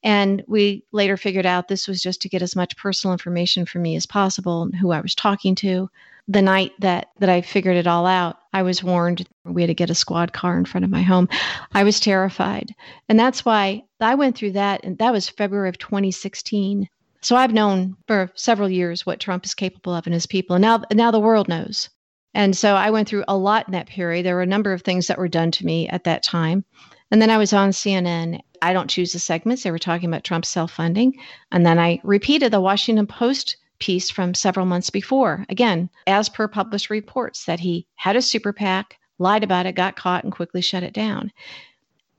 And 0.03 0.43
we 0.47 0.83
later 0.91 1.17
figured 1.17 1.45
out 1.45 1.67
this 1.67 1.87
was 1.87 2.01
just 2.01 2.21
to 2.21 2.29
get 2.29 2.41
as 2.41 2.55
much 2.55 2.77
personal 2.77 3.11
information 3.11 3.65
from 3.65 3.81
me 3.81 3.95
as 3.95 4.05
possible 4.05 4.61
and 4.61 4.75
who 4.75 4.91
I 4.91 5.01
was 5.01 5.13
talking 5.13 5.55
to 5.55 5.89
the 6.27 6.41
night 6.41 6.71
that 6.79 7.09
that 7.19 7.29
I 7.29 7.41
figured 7.41 7.75
it 7.75 7.87
all 7.87 8.05
out, 8.05 8.37
I 8.53 8.63
was 8.63 8.83
warned 8.83 9.27
we 9.45 9.61
had 9.61 9.67
to 9.67 9.73
get 9.73 9.89
a 9.89 9.95
squad 9.95 10.33
car 10.33 10.57
in 10.57 10.65
front 10.65 10.83
of 10.83 10.89
my 10.89 11.01
home. 11.01 11.29
I 11.73 11.83
was 11.83 11.99
terrified. 11.99 12.73
And 13.07 13.19
that's 13.19 13.45
why 13.45 13.83
I 13.99 14.15
went 14.15 14.37
through 14.37 14.53
that 14.53 14.81
and 14.83 14.97
that 14.97 15.13
was 15.13 15.29
February 15.29 15.69
of 15.69 15.77
2016. 15.77 16.89
So 17.21 17.35
I've 17.35 17.53
known 17.53 17.95
for 18.07 18.31
several 18.33 18.69
years 18.69 19.05
what 19.05 19.19
Trump 19.19 19.45
is 19.45 19.53
capable 19.53 19.93
of 19.93 20.07
and 20.07 20.13
his 20.13 20.25
people. 20.25 20.55
And 20.55 20.63
now 20.63 20.83
now 20.91 21.11
the 21.11 21.19
world 21.19 21.47
knows. 21.47 21.89
And 22.33 22.55
so 22.55 22.75
I 22.75 22.91
went 22.91 23.07
through 23.07 23.25
a 23.27 23.37
lot 23.37 23.67
in 23.67 23.73
that 23.73 23.87
period. 23.87 24.25
There 24.25 24.35
were 24.35 24.41
a 24.41 24.47
number 24.47 24.71
of 24.71 24.83
things 24.83 25.07
that 25.07 25.17
were 25.17 25.27
done 25.27 25.51
to 25.51 25.65
me 25.65 25.87
at 25.89 26.03
that 26.05 26.23
time. 26.23 26.63
And 27.11 27.21
then 27.21 27.29
I 27.29 27.37
was 27.37 27.53
on 27.53 27.71
CNN. 27.71 28.39
I 28.61 28.73
don't 28.73 28.89
choose 28.89 29.13
the 29.13 29.19
segments. 29.19 29.63
They 29.63 29.71
were 29.71 29.79
talking 29.79 30.09
about 30.09 30.23
Trump's 30.23 30.49
self 30.49 30.71
funding. 30.71 31.13
And 31.51 31.65
then 31.65 31.79
I 31.79 31.99
repeated 32.03 32.51
the 32.51 32.61
Washington 32.61 33.07
Post 33.07 33.57
piece 33.79 34.09
from 34.09 34.33
several 34.33 34.65
months 34.65 34.89
before. 34.89 35.45
Again, 35.49 35.89
as 36.07 36.29
per 36.29 36.47
published 36.47 36.89
reports, 36.89 37.45
that 37.45 37.59
he 37.59 37.87
had 37.95 38.15
a 38.15 38.21
super 38.21 38.53
PAC, 38.53 38.97
lied 39.17 39.43
about 39.43 39.65
it, 39.65 39.75
got 39.75 39.95
caught, 39.95 40.23
and 40.23 40.33
quickly 40.33 40.61
shut 40.61 40.83
it 40.83 40.93
down. 40.93 41.31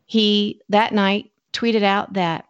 He 0.06 0.60
that 0.68 0.92
night 0.92 1.30
tweeted 1.52 1.82
out 1.82 2.14
that 2.14 2.46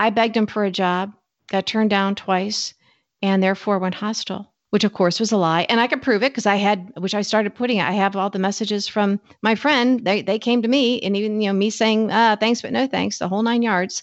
I 0.00 0.10
begged 0.10 0.36
him 0.36 0.46
for 0.46 0.64
a 0.64 0.70
job, 0.70 1.12
got 1.48 1.66
turned 1.66 1.90
down 1.90 2.14
twice, 2.14 2.74
and 3.22 3.42
therefore 3.42 3.78
went 3.78 3.94
hostile 3.94 4.54
which 4.74 4.82
of 4.82 4.92
course 4.92 5.20
was 5.20 5.30
a 5.30 5.36
lie. 5.36 5.64
And 5.68 5.78
I 5.78 5.86
could 5.86 6.02
prove 6.02 6.24
it 6.24 6.32
because 6.32 6.46
I 6.46 6.56
had, 6.56 6.90
which 6.96 7.14
I 7.14 7.22
started 7.22 7.54
putting, 7.54 7.80
I 7.80 7.92
have 7.92 8.16
all 8.16 8.28
the 8.28 8.40
messages 8.40 8.88
from 8.88 9.20
my 9.40 9.54
friend. 9.54 10.04
They, 10.04 10.20
they 10.20 10.36
came 10.36 10.62
to 10.62 10.68
me 10.68 11.00
and 11.02 11.16
even, 11.16 11.40
you 11.40 11.46
know, 11.46 11.52
me 11.52 11.70
saying, 11.70 12.10
uh, 12.10 12.34
thanks, 12.40 12.60
but 12.60 12.72
no 12.72 12.88
thanks, 12.88 13.20
the 13.20 13.28
whole 13.28 13.44
nine 13.44 13.62
yards. 13.62 14.02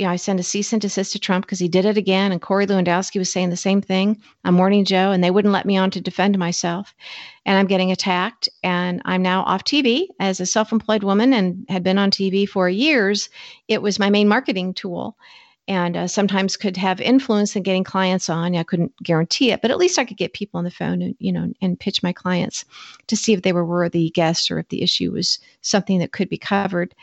You 0.00 0.06
know, 0.06 0.12
I 0.12 0.16
sent 0.16 0.40
a 0.40 0.42
cease 0.42 0.72
and 0.72 0.80
desist 0.80 1.12
to 1.12 1.18
Trump 1.18 1.44
because 1.44 1.58
he 1.58 1.68
did 1.68 1.84
it 1.84 1.98
again. 1.98 2.32
And 2.32 2.40
Corey 2.40 2.66
Lewandowski 2.66 3.18
was 3.18 3.30
saying 3.30 3.50
the 3.50 3.56
same 3.56 3.82
thing 3.82 4.18
on 4.46 4.54
Morning 4.54 4.82
Joe, 4.82 5.10
and 5.12 5.22
they 5.22 5.30
wouldn't 5.30 5.52
let 5.52 5.66
me 5.66 5.76
on 5.76 5.90
to 5.90 6.00
defend 6.00 6.38
myself. 6.38 6.94
And 7.44 7.58
I'm 7.58 7.66
getting 7.66 7.92
attacked. 7.92 8.48
And 8.62 9.02
I'm 9.04 9.20
now 9.20 9.42
off 9.42 9.62
TV 9.62 10.06
as 10.18 10.40
a 10.40 10.46
self 10.46 10.72
employed 10.72 11.02
woman 11.02 11.34
and 11.34 11.66
had 11.68 11.82
been 11.82 11.98
on 11.98 12.10
TV 12.10 12.48
for 12.48 12.66
years. 12.66 13.28
It 13.68 13.82
was 13.82 13.98
my 13.98 14.08
main 14.08 14.26
marketing 14.26 14.72
tool 14.72 15.18
and 15.68 15.96
uh, 15.96 16.06
sometimes 16.06 16.56
could 16.56 16.76
have 16.76 17.00
influence 17.00 17.54
in 17.54 17.62
getting 17.62 17.84
clients 17.84 18.28
on. 18.28 18.56
I 18.56 18.62
couldn't 18.62 18.92
guarantee 19.02 19.50
it, 19.50 19.62
but 19.62 19.70
at 19.70 19.78
least 19.78 19.98
I 19.98 20.04
could 20.04 20.16
get 20.16 20.32
people 20.32 20.58
on 20.58 20.64
the 20.64 20.70
phone 20.70 21.02
and 21.02 21.14
you 21.18 21.32
know 21.32 21.52
and 21.60 21.78
pitch 21.78 22.02
my 22.02 22.12
clients 22.12 22.64
to 23.06 23.16
see 23.16 23.32
if 23.32 23.42
they 23.42 23.52
were 23.52 23.64
worthy 23.64 24.10
guests 24.10 24.50
or 24.50 24.58
if 24.58 24.68
the 24.68 24.82
issue 24.82 25.12
was 25.12 25.38
something 25.62 25.98
that 25.98 26.12
could 26.12 26.28
be 26.28 26.38
covered. 26.38 26.94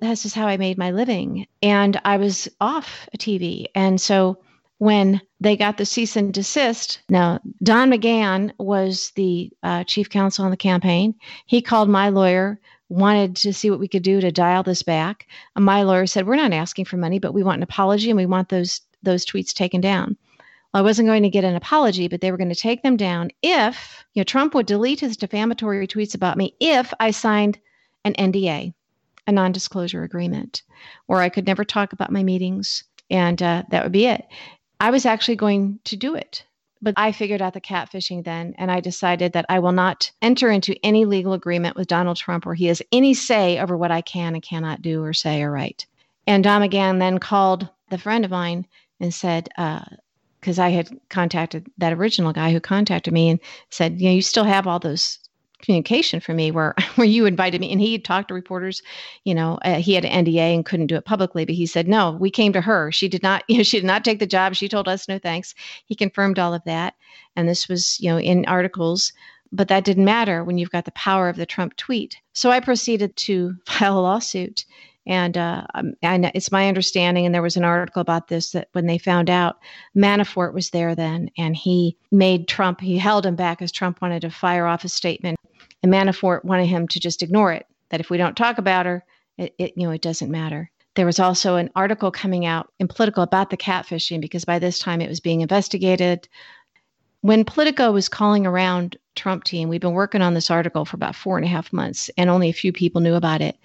That's 0.00 0.22
just 0.22 0.34
how 0.34 0.46
I 0.46 0.56
made 0.56 0.78
my 0.78 0.90
living, 0.90 1.46
and 1.62 2.00
I 2.04 2.16
was 2.16 2.48
off 2.60 3.08
a 3.12 3.18
TV, 3.18 3.66
and 3.74 4.00
so 4.00 4.38
when 4.78 5.20
they 5.40 5.56
got 5.56 5.76
the 5.76 5.84
cease 5.84 6.16
and 6.16 6.32
desist. 6.32 7.00
Now, 7.08 7.40
Don 7.62 7.90
McGahn 7.90 8.52
was 8.58 9.10
the 9.16 9.50
uh, 9.62 9.84
chief 9.84 10.08
counsel 10.08 10.44
on 10.44 10.50
the 10.50 10.56
campaign. 10.56 11.14
He 11.46 11.60
called 11.60 11.88
my 11.88 12.08
lawyer, 12.08 12.60
wanted 12.88 13.36
to 13.36 13.52
see 13.52 13.70
what 13.70 13.80
we 13.80 13.88
could 13.88 14.02
do 14.02 14.20
to 14.20 14.32
dial 14.32 14.62
this 14.62 14.82
back. 14.82 15.26
My 15.56 15.82
lawyer 15.82 16.06
said, 16.06 16.26
"We're 16.26 16.36
not 16.36 16.52
asking 16.52 16.86
for 16.86 16.96
money, 16.96 17.18
but 17.18 17.34
we 17.34 17.42
want 17.42 17.58
an 17.58 17.62
apology 17.62 18.10
and 18.10 18.16
we 18.16 18.26
want 18.26 18.48
those 18.48 18.80
those 19.02 19.24
tweets 19.24 19.52
taken 19.52 19.80
down." 19.80 20.16
Well, 20.72 20.82
I 20.82 20.84
wasn't 20.84 21.08
going 21.08 21.22
to 21.22 21.30
get 21.30 21.44
an 21.44 21.56
apology, 21.56 22.08
but 22.08 22.20
they 22.20 22.30
were 22.30 22.36
going 22.36 22.48
to 22.50 22.54
take 22.54 22.82
them 22.82 22.96
down 22.96 23.30
if 23.42 24.04
you 24.14 24.20
know 24.20 24.24
Trump 24.24 24.54
would 24.54 24.66
delete 24.66 25.00
his 25.00 25.16
defamatory 25.16 25.86
tweets 25.86 26.14
about 26.14 26.36
me 26.36 26.54
if 26.60 26.92
I 27.00 27.10
signed 27.10 27.58
an 28.04 28.14
NDA, 28.14 28.74
a 29.26 29.32
non-disclosure 29.32 30.02
agreement, 30.02 30.62
where 31.06 31.20
I 31.20 31.28
could 31.28 31.46
never 31.46 31.64
talk 31.64 31.92
about 31.92 32.12
my 32.12 32.22
meetings, 32.22 32.84
and 33.10 33.42
uh, 33.42 33.64
that 33.70 33.82
would 33.82 33.92
be 33.92 34.06
it. 34.06 34.26
I 34.80 34.90
was 34.90 35.06
actually 35.06 35.36
going 35.36 35.80
to 35.84 35.96
do 35.96 36.14
it. 36.14 36.44
But 36.80 36.94
I 36.96 37.12
figured 37.12 37.42
out 37.42 37.54
the 37.54 37.60
catfishing 37.60 38.24
then, 38.24 38.54
and 38.56 38.70
I 38.70 38.80
decided 38.80 39.32
that 39.32 39.46
I 39.48 39.58
will 39.58 39.72
not 39.72 40.10
enter 40.22 40.50
into 40.50 40.76
any 40.84 41.04
legal 41.04 41.32
agreement 41.32 41.76
with 41.76 41.88
Donald 41.88 42.16
Trump 42.16 42.46
where 42.46 42.54
he 42.54 42.66
has 42.66 42.82
any 42.92 43.14
say 43.14 43.58
over 43.58 43.76
what 43.76 43.90
I 43.90 44.00
can 44.00 44.34
and 44.34 44.42
cannot 44.42 44.82
do 44.82 45.02
or 45.02 45.12
say 45.12 45.42
or 45.42 45.50
write. 45.50 45.86
And 46.26 46.44
Don 46.44 46.62
McGahn 46.62 46.98
then 46.98 47.18
called 47.18 47.68
the 47.90 47.98
friend 47.98 48.24
of 48.24 48.30
mine 48.30 48.66
and 49.00 49.12
said, 49.12 49.48
because 49.56 50.58
uh, 50.58 50.62
I 50.62 50.70
had 50.70 50.88
contacted 51.08 51.66
that 51.78 51.92
original 51.92 52.32
guy 52.32 52.52
who 52.52 52.60
contacted 52.60 53.12
me 53.12 53.30
and 53.30 53.40
said, 53.70 54.00
you 54.00 54.08
know, 54.08 54.14
you 54.14 54.22
still 54.22 54.44
have 54.44 54.66
all 54.66 54.78
those 54.78 55.18
communication 55.60 56.20
for 56.20 56.34
me 56.34 56.50
where 56.50 56.74
where 56.94 57.06
you 57.06 57.26
invited 57.26 57.60
me 57.60 57.72
and 57.72 57.80
he 57.80 57.98
talked 57.98 58.28
to 58.28 58.34
reporters 58.34 58.82
you 59.24 59.34
know 59.34 59.58
uh, 59.62 59.76
he 59.76 59.94
had 59.94 60.04
an 60.04 60.24
nda 60.24 60.54
and 60.54 60.64
couldn't 60.64 60.86
do 60.86 60.96
it 60.96 61.04
publicly 61.04 61.44
but 61.44 61.54
he 61.54 61.66
said 61.66 61.88
no 61.88 62.12
we 62.12 62.30
came 62.30 62.52
to 62.52 62.60
her. 62.60 62.92
She 62.92 63.08
did 63.08 63.22
not 63.22 63.44
you 63.48 63.58
know 63.58 63.62
she 63.62 63.78
did 63.78 63.86
not 63.86 64.04
take 64.04 64.18
the 64.18 64.26
job. 64.26 64.54
She 64.54 64.68
told 64.68 64.88
us 64.88 65.08
no 65.08 65.18
thanks. 65.18 65.54
He 65.84 65.94
confirmed 65.94 66.38
all 66.38 66.54
of 66.54 66.64
that 66.64 66.94
and 67.36 67.48
this 67.48 67.68
was 67.68 67.98
you 68.00 68.10
know 68.10 68.18
in 68.18 68.44
articles 68.46 69.12
but 69.50 69.68
that 69.68 69.84
didn't 69.84 70.04
matter 70.04 70.44
when 70.44 70.58
you've 70.58 70.70
got 70.70 70.84
the 70.84 70.90
power 70.92 71.28
of 71.28 71.36
the 71.36 71.46
trump 71.46 71.76
tweet. 71.76 72.16
So 72.32 72.50
i 72.50 72.60
proceeded 72.60 73.16
to 73.16 73.56
file 73.66 73.98
a 73.98 74.00
lawsuit 74.00 74.64
and, 75.08 75.36
uh, 75.36 75.66
and 76.02 76.24
um, 76.24 76.30
it's 76.34 76.52
my 76.52 76.68
understanding, 76.68 77.26
and 77.26 77.34
there 77.34 77.42
was 77.42 77.56
an 77.56 77.64
article 77.64 78.00
about 78.00 78.28
this 78.28 78.50
that 78.50 78.68
when 78.72 78.86
they 78.86 78.98
found 78.98 79.30
out, 79.30 79.58
Manafort 79.96 80.52
was 80.52 80.70
there 80.70 80.94
then, 80.94 81.30
and 81.36 81.56
he 81.56 81.96
made 82.12 82.46
Trump, 82.46 82.80
he 82.80 82.98
held 82.98 83.26
him 83.26 83.34
back 83.34 83.62
as 83.62 83.72
Trump 83.72 84.00
wanted 84.02 84.20
to 84.20 84.30
fire 84.30 84.66
off 84.66 84.84
a 84.84 84.88
statement 84.88 85.38
and 85.82 85.92
Manafort 85.92 86.44
wanted 86.44 86.66
him 86.66 86.88
to 86.88 87.00
just 87.00 87.22
ignore 87.22 87.52
it, 87.52 87.66
that 87.90 88.00
if 88.00 88.10
we 88.10 88.18
don't 88.18 88.36
talk 88.36 88.58
about 88.58 88.86
her, 88.86 89.04
it, 89.36 89.54
it, 89.58 89.72
you 89.76 89.86
know, 89.86 89.92
it 89.92 90.02
doesn't 90.02 90.30
matter. 90.30 90.70
There 90.94 91.06
was 91.06 91.20
also 91.20 91.56
an 91.56 91.70
article 91.76 92.10
coming 92.10 92.44
out 92.44 92.72
in 92.80 92.88
Politico 92.88 93.22
about 93.22 93.50
the 93.50 93.56
catfishing 93.56 94.20
because 94.20 94.44
by 94.44 94.58
this 94.58 94.78
time 94.78 95.00
it 95.00 95.08
was 95.08 95.20
being 95.20 95.42
investigated. 95.42 96.28
When 97.20 97.44
Politico 97.44 97.92
was 97.92 98.08
calling 98.08 98.46
around 98.46 98.96
Trump 99.14 99.44
team, 99.44 99.68
we've 99.68 99.80
been 99.80 99.92
working 99.92 100.22
on 100.22 100.34
this 100.34 100.50
article 100.50 100.84
for 100.84 100.96
about 100.96 101.14
four 101.14 101.36
and 101.36 101.44
a 101.44 101.48
half 101.48 101.72
months, 101.72 102.10
and 102.16 102.28
only 102.28 102.48
a 102.48 102.54
few 102.54 102.72
people 102.72 103.00
knew 103.00 103.14
about 103.14 103.40
it 103.40 103.56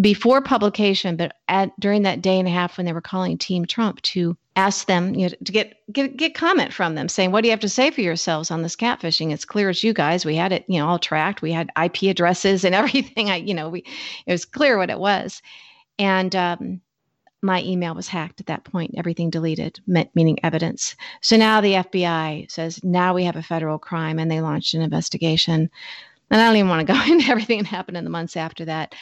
before 0.00 0.42
publication, 0.42 1.16
but 1.16 1.36
at, 1.48 1.78
during 1.80 2.02
that 2.02 2.20
day 2.20 2.38
and 2.38 2.46
a 2.46 2.50
half 2.50 2.76
when 2.76 2.86
they 2.86 2.92
were 2.92 3.00
calling 3.00 3.38
Team 3.38 3.64
Trump 3.64 4.02
to 4.02 4.36
ask 4.54 4.86
them, 4.86 5.14
you 5.14 5.28
know, 5.28 5.34
to 5.44 5.52
get, 5.52 5.74
get 5.92 6.16
get 6.16 6.34
comment 6.34 6.72
from 6.72 6.94
them 6.94 7.08
saying, 7.08 7.32
"What 7.32 7.42
do 7.42 7.48
you 7.48 7.52
have 7.52 7.60
to 7.60 7.68
say 7.68 7.90
for 7.90 8.00
yourselves 8.02 8.50
on 8.50 8.62
this 8.62 8.76
catfishing?" 8.76 9.32
It's 9.32 9.44
clear 9.44 9.68
as 9.70 9.82
you 9.82 9.92
guys. 9.92 10.24
We 10.24 10.36
had 10.36 10.52
it, 10.52 10.64
you 10.68 10.78
know, 10.78 10.86
all 10.86 10.98
tracked. 10.98 11.42
We 11.42 11.52
had 11.52 11.70
IP 11.82 12.04
addresses 12.04 12.64
and 12.64 12.74
everything. 12.74 13.30
I, 13.30 13.36
you 13.36 13.54
know, 13.54 13.68
we 13.68 13.84
it 14.26 14.32
was 14.32 14.44
clear 14.44 14.76
what 14.76 14.90
it 14.90 14.98
was, 14.98 15.40
and 15.98 16.34
um, 16.36 16.80
my 17.42 17.62
email 17.62 17.94
was 17.94 18.08
hacked 18.08 18.40
at 18.40 18.46
that 18.46 18.64
point. 18.64 18.94
Everything 18.98 19.30
deleted, 19.30 19.80
meaning 19.86 20.38
evidence. 20.42 20.96
So 21.22 21.36
now 21.36 21.60
the 21.60 21.74
FBI 21.74 22.50
says 22.50 22.82
now 22.82 23.14
we 23.14 23.24
have 23.24 23.36
a 23.36 23.42
federal 23.42 23.78
crime, 23.78 24.18
and 24.18 24.30
they 24.30 24.40
launched 24.40 24.74
an 24.74 24.82
investigation. 24.82 25.70
And 26.28 26.40
I 26.40 26.46
don't 26.46 26.56
even 26.56 26.68
want 26.68 26.86
to 26.86 26.92
go 26.92 27.00
into 27.12 27.30
everything 27.30 27.58
that 27.58 27.68
happened 27.68 27.96
in 27.96 28.04
the 28.04 28.10
months 28.10 28.36
after 28.36 28.64
that 28.66 28.94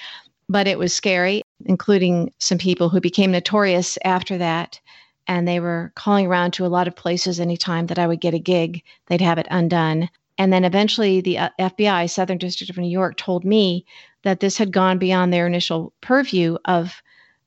but 0.48 0.66
it 0.66 0.78
was 0.78 0.94
scary, 0.94 1.42
including 1.64 2.32
some 2.38 2.58
people 2.58 2.88
who 2.88 3.00
became 3.00 3.32
notorious 3.32 3.98
after 4.04 4.38
that. 4.38 4.80
And 5.26 5.48
they 5.48 5.58
were 5.58 5.92
calling 5.94 6.26
around 6.26 6.52
to 6.52 6.66
a 6.66 6.68
lot 6.68 6.86
of 6.86 6.96
places 6.96 7.40
anytime 7.40 7.86
that 7.86 7.98
I 7.98 8.06
would 8.06 8.20
get 8.20 8.34
a 8.34 8.38
gig, 8.38 8.82
they'd 9.06 9.22
have 9.22 9.38
it 9.38 9.46
undone. 9.50 10.10
And 10.36 10.52
then 10.52 10.64
eventually, 10.64 11.20
the 11.20 11.38
uh, 11.38 11.48
FBI, 11.58 12.10
Southern 12.10 12.38
District 12.38 12.68
of 12.68 12.76
New 12.76 12.88
York, 12.88 13.16
told 13.16 13.44
me 13.44 13.86
that 14.22 14.40
this 14.40 14.58
had 14.58 14.72
gone 14.72 14.98
beyond 14.98 15.32
their 15.32 15.46
initial 15.46 15.92
purview 16.00 16.58
of 16.64 17.02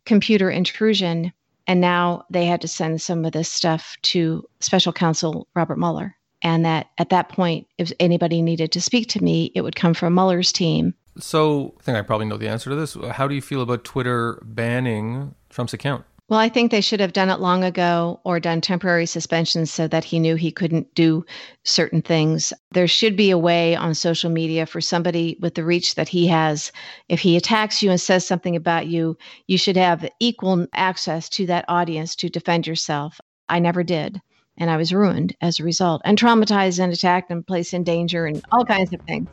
computer 0.05 0.49
intrusion. 0.49 1.33
And 1.67 1.81
now 1.81 2.23
they 2.29 2.45
had 2.45 2.61
to 2.61 2.67
send 2.67 3.01
some 3.01 3.25
of 3.25 3.33
this 3.33 3.51
stuff 3.51 3.97
to 4.03 4.47
special 4.61 4.93
counsel 4.93 5.47
Robert 5.53 5.77
Mueller. 5.77 6.15
And 6.41 6.63
that 6.65 6.87
at 6.97 7.09
that 7.09 7.29
point, 7.29 7.67
if 7.77 7.91
anybody 7.99 8.41
needed 8.41 8.71
to 8.71 8.81
speak 8.81 9.09
to 9.09 9.23
me, 9.23 9.51
it 9.53 9.61
would 9.61 9.75
come 9.75 9.93
from 9.93 10.13
Mueller's 10.13 10.53
team. 10.53 10.93
So 11.19 11.73
I 11.79 11.83
think 11.83 11.97
I 11.97 12.01
probably 12.01 12.27
know 12.27 12.37
the 12.37 12.49
answer 12.49 12.69
to 12.69 12.75
this. 12.75 12.97
How 13.11 13.27
do 13.27 13.35
you 13.35 13.41
feel 13.41 13.61
about 13.61 13.83
Twitter 13.83 14.41
banning 14.45 15.35
Trump's 15.49 15.73
account? 15.73 16.05
Well, 16.29 16.39
I 16.41 16.49
think 16.49 16.71
they 16.71 16.81
should 16.81 16.99
have 16.99 17.13
done 17.13 17.29
it 17.29 17.39
long 17.39 17.63
ago 17.63 18.19
or 18.25 18.37
done 18.37 18.59
temporary 18.59 19.05
suspensions 19.05 19.71
so 19.71 19.87
that 19.87 20.03
he 20.03 20.19
knew 20.19 20.35
he 20.35 20.51
couldn't 20.51 20.93
do 20.93 21.25
certain 21.63 22.01
things. 22.01 22.51
There 22.71 22.87
should 22.87 23.15
be 23.15 23.31
a 23.31 23.37
way 23.37 23.77
on 23.77 23.95
social 23.95 24.29
media 24.29 24.65
for 24.65 24.81
somebody 24.81 25.37
with 25.39 25.55
the 25.55 25.63
reach 25.63 25.95
that 25.95 26.09
he 26.09 26.27
has. 26.27 26.73
If 27.07 27.21
he 27.21 27.37
attacks 27.37 27.81
you 27.81 27.91
and 27.91 28.01
says 28.01 28.27
something 28.27 28.57
about 28.57 28.87
you, 28.87 29.17
you 29.47 29.57
should 29.57 29.77
have 29.77 30.09
equal 30.19 30.67
access 30.73 31.29
to 31.29 31.45
that 31.45 31.63
audience 31.69 32.13
to 32.17 32.27
defend 32.27 32.67
yourself. 32.67 33.21
I 33.47 33.59
never 33.59 33.81
did. 33.81 34.21
And 34.57 34.69
I 34.69 34.75
was 34.75 34.91
ruined 34.91 35.33
as 35.39 35.61
a 35.61 35.63
result 35.63 36.01
and 36.03 36.17
traumatized 36.17 36.83
and 36.83 36.91
attacked 36.91 37.31
and 37.31 37.47
placed 37.47 37.73
in 37.73 37.85
danger 37.85 38.25
and 38.25 38.43
all 38.51 38.65
kinds 38.65 38.91
of 38.91 38.99
things. 39.03 39.29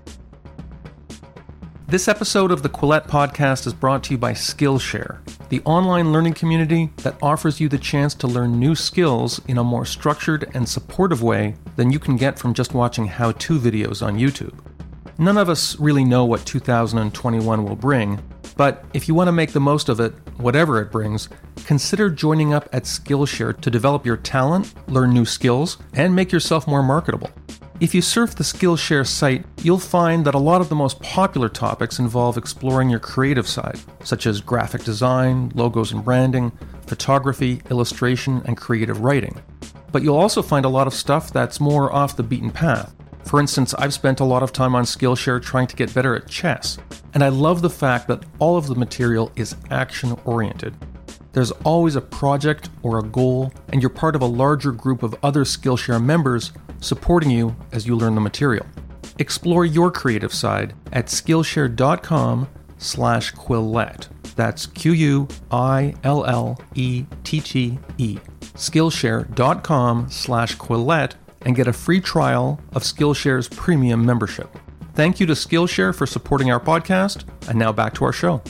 This 1.86 2.08
episode 2.08 2.50
of 2.50 2.62
the 2.62 2.70
Quillette 2.70 3.08
podcast 3.08 3.66
is 3.66 3.74
brought 3.74 4.02
to 4.04 4.12
you 4.12 4.18
by 4.18 4.32
Skillshare, 4.32 5.18
the 5.50 5.60
online 5.66 6.12
learning 6.12 6.32
community 6.32 6.90
that 7.02 7.18
offers 7.22 7.60
you 7.60 7.68
the 7.68 7.76
chance 7.76 8.14
to 8.14 8.26
learn 8.26 8.58
new 8.58 8.74
skills 8.74 9.38
in 9.48 9.58
a 9.58 9.64
more 9.64 9.84
structured 9.84 10.50
and 10.54 10.66
supportive 10.66 11.22
way 11.22 11.56
than 11.76 11.92
you 11.92 11.98
can 11.98 12.16
get 12.16 12.38
from 12.38 12.54
just 12.54 12.72
watching 12.72 13.06
how 13.06 13.32
to 13.32 13.58
videos 13.60 14.04
on 14.04 14.18
YouTube. 14.18 14.58
None 15.18 15.36
of 15.36 15.50
us 15.50 15.78
really 15.78 16.06
know 16.06 16.24
what 16.24 16.46
2021 16.46 17.64
will 17.64 17.76
bring, 17.76 18.18
but 18.56 18.86
if 18.94 19.06
you 19.06 19.14
want 19.14 19.28
to 19.28 19.32
make 19.32 19.52
the 19.52 19.60
most 19.60 19.90
of 19.90 20.00
it, 20.00 20.14
whatever 20.38 20.80
it 20.80 20.90
brings, 20.90 21.28
consider 21.66 22.08
joining 22.08 22.54
up 22.54 22.66
at 22.72 22.84
Skillshare 22.84 23.60
to 23.60 23.70
develop 23.70 24.06
your 24.06 24.16
talent, 24.16 24.72
learn 24.88 25.12
new 25.12 25.26
skills, 25.26 25.76
and 25.92 26.16
make 26.16 26.32
yourself 26.32 26.66
more 26.66 26.82
marketable. 26.82 27.30
If 27.80 27.92
you 27.92 28.02
surf 28.02 28.37
the 28.37 28.44
Skillshare 28.44 29.04
site, 29.04 29.44
you'll 29.64 29.80
find 29.80 30.24
that 30.24 30.37
a 30.37 30.38
lot 30.38 30.60
of 30.60 30.68
the 30.68 30.76
most 30.76 31.00
popular 31.00 31.48
topics 31.48 31.98
involve 31.98 32.38
exploring 32.38 32.88
your 32.88 33.00
creative 33.00 33.48
side, 33.48 33.80
such 34.04 34.28
as 34.28 34.40
graphic 34.40 34.84
design, 34.84 35.50
logos 35.56 35.90
and 35.90 36.04
branding, 36.04 36.52
photography, 36.87 37.62
illustration, 37.70 38.42
and 38.44 38.56
creative 38.56 39.00
writing. 39.00 39.42
But 39.90 40.04
you'll 40.04 40.16
also 40.16 40.40
find 40.40 40.64
a 40.64 40.68
lot 40.68 40.87
of 40.87 40.94
stuff 40.94 41.32
that's 41.32 41.58
more 41.58 41.92
off 41.92 42.16
the 42.16 42.22
beaten 42.22 42.52
path. 42.52 42.94
For 43.24 43.40
instance, 43.40 43.74
I've 43.74 43.92
spent 43.92 44.20
a 44.20 44.24
lot 44.24 44.44
of 44.44 44.52
time 44.52 44.76
on 44.76 44.84
Skillshare 44.84 45.42
trying 45.42 45.66
to 45.66 45.76
get 45.76 45.92
better 45.92 46.14
at 46.14 46.28
chess, 46.28 46.78
and 47.12 47.24
I 47.24 47.28
love 47.28 47.60
the 47.60 47.70
fact 47.70 48.06
that 48.06 48.24
all 48.38 48.56
of 48.56 48.68
the 48.68 48.76
material 48.76 49.32
is 49.34 49.56
action 49.72 50.16
oriented. 50.24 50.76
There's 51.34 51.50
always 51.50 51.96
a 51.96 52.00
project 52.00 52.70
or 52.82 52.98
a 52.98 53.02
goal, 53.02 53.52
and 53.72 53.82
you're 53.82 53.90
part 53.90 54.14
of 54.14 54.22
a 54.22 54.26
larger 54.26 54.72
group 54.72 55.02
of 55.02 55.16
other 55.22 55.42
Skillshare 55.44 56.02
members 56.02 56.52
supporting 56.80 57.30
you 57.30 57.54
as 57.72 57.86
you 57.86 57.96
learn 57.96 58.14
the 58.14 58.20
material. 58.20 58.64
Explore 59.18 59.66
your 59.66 59.90
creative 59.90 60.32
side 60.32 60.74
at 60.92 61.06
Skillshare.com 61.06 62.48
slash 62.78 63.32
Quillette. 63.34 64.08
That's 64.36 64.66
Q-U-I-L-L-E-T-T-E. 64.66 65.28
Skillshare.com 68.40 70.10
slash 70.10 70.56
Quillette 70.56 71.12
and 71.42 71.56
get 71.56 71.66
a 71.66 71.72
free 71.72 72.00
trial 72.00 72.60
of 72.72 72.82
Skillshare's 72.82 73.48
premium 73.48 74.06
membership. 74.06 74.56
Thank 74.94 75.18
you 75.18 75.26
to 75.26 75.32
Skillshare 75.32 75.94
for 75.94 76.06
supporting 76.06 76.52
our 76.52 76.60
podcast. 76.60 77.24
And 77.48 77.58
now 77.58 77.72
back 77.72 77.94
to 77.94 78.04
our 78.04 78.12
show. 78.12 78.40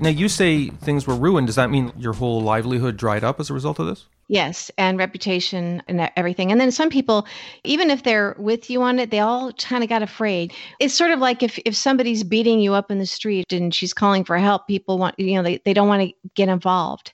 Now, 0.00 0.10
you 0.10 0.28
say 0.28 0.68
things 0.68 1.06
were 1.06 1.14
ruined. 1.14 1.46
Does 1.46 1.56
that 1.56 1.70
mean 1.70 1.92
your 1.96 2.12
whole 2.12 2.40
livelihood 2.40 2.96
dried 2.96 3.24
up 3.24 3.40
as 3.40 3.50
a 3.50 3.54
result 3.54 3.78
of 3.78 3.86
this? 3.86 4.06
Yes, 4.28 4.70
and 4.78 4.98
reputation 4.98 5.82
and 5.86 6.10
everything. 6.16 6.50
And 6.50 6.60
then 6.60 6.70
some 6.70 6.88
people, 6.88 7.26
even 7.62 7.90
if 7.90 8.04
they're 8.04 8.34
with 8.38 8.70
you 8.70 8.82
on 8.82 8.98
it, 8.98 9.10
they 9.10 9.20
all 9.20 9.52
kind 9.52 9.84
of 9.84 9.90
got 9.90 10.02
afraid. 10.02 10.52
It's 10.80 10.94
sort 10.94 11.10
of 11.10 11.18
like 11.18 11.42
if, 11.42 11.58
if 11.66 11.76
somebody's 11.76 12.24
beating 12.24 12.60
you 12.60 12.72
up 12.72 12.90
in 12.90 12.98
the 12.98 13.06
street 13.06 13.52
and 13.52 13.74
she's 13.74 13.92
calling 13.92 14.24
for 14.24 14.38
help, 14.38 14.66
people 14.66 14.98
want, 14.98 15.18
you 15.18 15.34
know, 15.34 15.42
they, 15.42 15.60
they 15.64 15.74
don't 15.74 15.88
want 15.88 16.08
to 16.08 16.14
get 16.34 16.48
involved. 16.48 17.12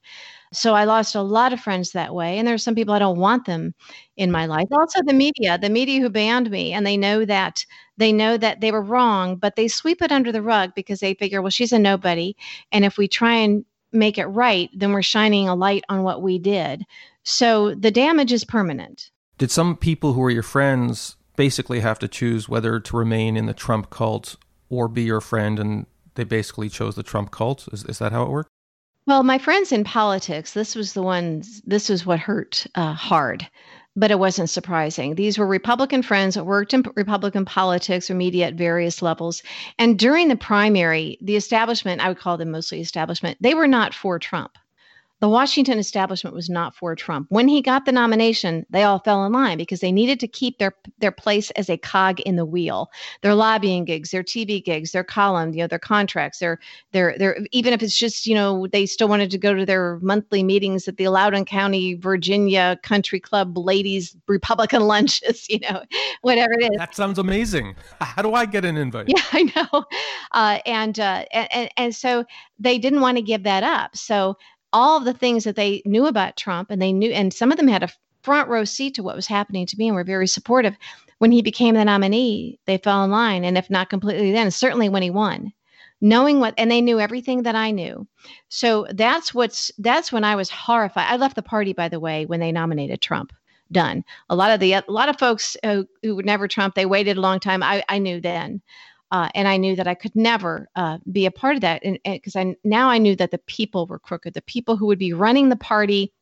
So 0.53 0.75
I 0.75 0.85
lost 0.85 1.15
a 1.15 1.23
lot 1.23 1.53
of 1.53 1.61
friends 1.61 1.93
that 1.93 2.15
way. 2.15 2.39
And 2.39 2.47
there's 2.47 2.65
some 2.65 2.75
people 2.75 2.93
I 2.93 2.99
don't 2.99 3.19
want 3.19 3.47
them 3.47 3.73
in 4.17 4.33
my 4.33 4.47
life. 4.47 4.67
Also 4.73 5.01
the 5.03 5.13
media, 5.13 5.59
the 5.59 5.71
media 5.71 6.01
who 6.01 6.11
banned 6.11 6.51
me 6.51 6.73
and 6.73 6.85
they 6.87 6.97
know 6.97 7.25
that 7.25 7.65
they 7.97 8.13
know 8.13 8.37
that 8.37 8.61
they 8.61 8.73
were 8.73 8.83
wrong, 8.83 9.37
but 9.37 9.57
they 9.57 9.69
sweep 9.69 10.03
it 10.03 10.11
under 10.11 10.33
the 10.33 10.43
rug 10.43 10.73
because 10.75 11.01
they 11.01 11.15
figure, 11.15 11.41
well, 11.41 11.51
she's 11.51 11.73
a 11.73 11.79
nobody. 11.79 12.35
And 12.73 12.85
if 12.85 12.99
we 12.99 13.07
try 13.07 13.35
and 13.35 13.65
make 13.93 14.19
it 14.19 14.27
right, 14.27 14.71
then 14.75 14.93
we're 14.93 15.03
shining 15.03 15.49
a 15.49 15.55
light 15.55 15.85
on 15.89 16.03
what 16.03 16.23
we 16.23 16.39
did. 16.39 16.85
So 17.23 17.75
the 17.75 17.91
damage 17.91 18.33
is 18.33 18.45
permanent. 18.45 19.11
Did 19.39 19.51
some 19.51 19.77
people 19.77 20.15
who 20.15 20.21
were 20.21 20.31
your 20.31 20.43
friends 20.43 21.17
basically 21.37 21.81
have 21.81 21.99
to 22.01 22.09
choose 22.09 22.49
whether 22.49 22.81
to 22.81 22.97
remain 22.97 23.37
in 23.37 23.47
the 23.47 23.55
Trump 23.55 23.91
cult 23.91 24.37
or 24.69 24.89
be 24.89 25.03
your 25.03 25.21
friend 25.21 25.59
and 25.59 25.87
they 26.15 26.25
basically 26.25 26.69
chose 26.69 26.97
the 26.97 27.03
Trump 27.03 27.31
cult? 27.31 27.69
Is, 27.73 27.85
is 27.85 27.99
that 27.99 28.13
how 28.13 28.25
it 28.25 28.31
worked? 28.31 28.51
Well, 29.07 29.23
my 29.23 29.39
friends 29.39 29.73
in 29.73 29.85
politics, 29.85 30.53
this 30.53 30.75
was 30.75 30.93
the 30.93 31.03
one, 31.03 31.43
this 31.65 31.89
was 31.89 32.07
what 32.07 32.19
hurt 32.21 32.67
uh, 32.75 32.93
hard, 32.93 33.49
but 33.97 34.11
it 34.11 34.19
wasn't 34.19 34.51
surprising. 34.51 35.15
These 35.15 35.39
were 35.39 35.47
Republican 35.47 36.03
friends 36.03 36.35
that 36.35 36.45
worked 36.45 36.75
in 36.75 36.85
Republican 36.95 37.45
politics 37.45 38.11
or 38.11 38.15
media 38.15 38.47
at 38.47 38.55
various 38.55 39.03
levels. 39.03 39.43
And 39.79 39.99
during 39.99 40.29
the 40.29 40.37
primary, 40.37 41.19
the 41.21 41.37
establishment, 41.37 42.01
I 42.01 42.09
would 42.09 42.19
call 42.19 42.37
them 42.37 42.51
mostly 42.51 42.81
establishment, 42.81 43.39
they 43.41 43.55
were 43.55 43.67
not 43.67 43.95
for 43.95 44.19
Trump 44.19 44.53
the 45.21 45.29
Washington 45.29 45.79
establishment 45.79 46.35
was 46.35 46.49
not 46.49 46.75
for 46.75 46.97
Trump. 46.97 47.27
When 47.31 47.47
he 47.47 47.61
got 47.61 47.85
the 47.85 47.93
nomination, 47.93 48.65
they 48.71 48.83
all 48.83 48.99
fell 48.99 49.25
in 49.25 49.33
line 49.33 49.59
because 49.59 49.81
they 49.81 49.93
needed 49.93 50.19
to 50.21 50.29
keep 50.29 50.59
their 50.59 50.73
their 50.99 51.13
place 51.13 51.51
as 51.53 51.69
a 51.69 51.77
cog 51.77 52.21
in 52.21 52.37
the 52.37 52.47
wheel. 52.47 52.91
Their 53.21 53.35
lobbying 53.35 53.85
gigs, 53.85 54.11
their 54.11 54.23
TV 54.23 54.65
gigs, 54.65 54.93
their 54.93 55.05
column, 55.05 55.53
you 55.53 55.61
know, 55.61 55.67
their 55.67 55.79
contracts, 55.79 56.39
their 56.39 56.59
their 56.93 57.17
their 57.19 57.39
even 57.53 57.75
if 57.75 57.83
it's 57.83 57.99
just, 57.99 58.27
you 58.27 58.35
know, 58.35 58.67
they 58.69 58.87
still 58.87 59.09
wanted 59.09 59.31
to 59.31 59.39
go 59.39 59.55
to 59.55 59.67
their 59.67 59.99
monthly 60.01 60.43
meetings 60.43 60.89
at 60.89 60.97
the 60.97 61.09
Loudoun 61.09 61.45
County, 61.45 61.95
Virginia 61.95 62.79
Country 62.83 63.21
Club 63.21 63.57
ladies 63.59 64.17
Republican 64.27 64.83
lunches, 64.87 65.47
you 65.51 65.61
know, 65.61 65.83
whatever 66.23 66.53
it 66.53 66.73
is. 66.73 66.79
That 66.79 66.95
sounds 66.95 67.19
amazing. 67.19 67.77
How 68.01 68.23
do 68.23 68.33
I 68.33 68.47
get 68.47 68.65
an 68.65 68.79
invite? 68.79 69.09
Yeah, 69.09 69.23
I 69.33 69.43
know. 69.55 69.85
Uh, 70.33 70.59
and, 70.65 70.99
uh, 70.99 71.25
and 71.33 71.71
and 71.77 71.95
so 71.95 72.25
they 72.59 72.79
didn't 72.79 73.01
want 73.01 73.19
to 73.19 73.23
give 73.23 73.43
that 73.43 73.63
up. 73.63 73.97
So 73.97 74.37
all 74.73 74.99
of 74.99 75.05
the 75.05 75.15
things 75.15 75.45
that 75.45 75.57
they 75.57 75.83
knew 75.85 76.07
about 76.07 76.37
Trump, 76.37 76.71
and 76.71 76.81
they 76.81 76.93
knew, 76.93 77.11
and 77.11 77.33
some 77.33 77.51
of 77.51 77.57
them 77.57 77.69
had 77.69 77.83
a 77.83 77.91
front 78.23 78.49
row 78.49 78.65
seat 78.65 78.95
to 78.95 79.03
what 79.03 79.17
was 79.17 79.27
happening 79.27 79.67
to 79.67 79.77
me 79.77 79.89
and 79.89 79.95
were 79.95 80.05
very 80.05 80.27
supportive. 80.27 80.77
When 81.19 81.33
he 81.33 81.43
became 81.43 81.75
the 81.75 81.85
nominee, 81.85 82.59
they 82.67 82.79
fell 82.79 83.05
in 83.05 83.11
line, 83.11 83.45
and 83.45 83.59
if 83.59 83.69
not 83.69 83.91
completely 83.91 84.33
then, 84.33 84.51
certainly 84.51 84.89
when 84.89 85.03
he 85.03 85.11
won. 85.11 85.53
Knowing 86.01 86.41
what, 86.41 86.55
and 86.57 86.71
they 86.71 86.81
knew 86.81 86.99
everything 86.99 87.43
that 87.43 87.55
I 87.55 87.71
knew. 87.71 88.07
So 88.49 88.87
that's 88.91 89.35
what's, 89.35 89.71
that's 89.79 90.11
when 90.11 90.25
I 90.25 90.35
was 90.35 90.49
horrified. 90.49 91.07
I 91.09 91.17
left 91.17 91.37
the 91.37 91.43
party, 91.43 91.75
by 91.75 91.91
the 91.91 92.01
way, 92.01 92.25
when 92.25 92.41
they 92.41 92.53
nominated 92.53 93.03
Trump 93.03 93.35
done. 93.73 94.05
A 94.29 94.37
lot 94.37 94.51
of 94.51 94.61
the 94.61 94.73
a 94.73 94.85
lot 94.89 95.09
of 95.09 95.19
folks 95.19 95.57
uh, 95.63 95.75
who, 95.75 95.89
who 96.03 96.17
would 96.17 96.27
never 96.27 96.49
Trump, 96.49 96.75
they 96.75 96.87
waited 96.87 97.17
a 97.17 97.21
long 97.21 97.41
time. 97.41 97.63
I, 97.63 97.85
I 97.89 97.99
knew 97.99 98.21
then. 98.21 98.63
Uh, 99.11 99.29
and 99.35 99.49
I 99.49 99.57
knew 99.57 99.75
that 99.77 99.89
I 99.89 99.95
could 99.95 100.15
never 100.15 100.69
uh, 100.77 100.99
be 101.11 101.27
a 101.27 101.31
part 101.31 101.57
of 101.57 101.63
that, 101.63 101.83
and 101.85 101.99
because 102.05 102.37
I 102.37 102.55
now 102.65 102.89
I 102.89 102.99
knew 102.99 103.17
that 103.17 103.31
the 103.31 103.39
people 103.39 103.87
were 103.87 103.99
crooked, 103.99 104.35
the 104.35 104.43
people 104.43 104.77
who 104.77 104.87
would 104.87 104.99
be 104.99 105.13
running 105.13 105.49
the 105.49 105.57
party 105.57 106.13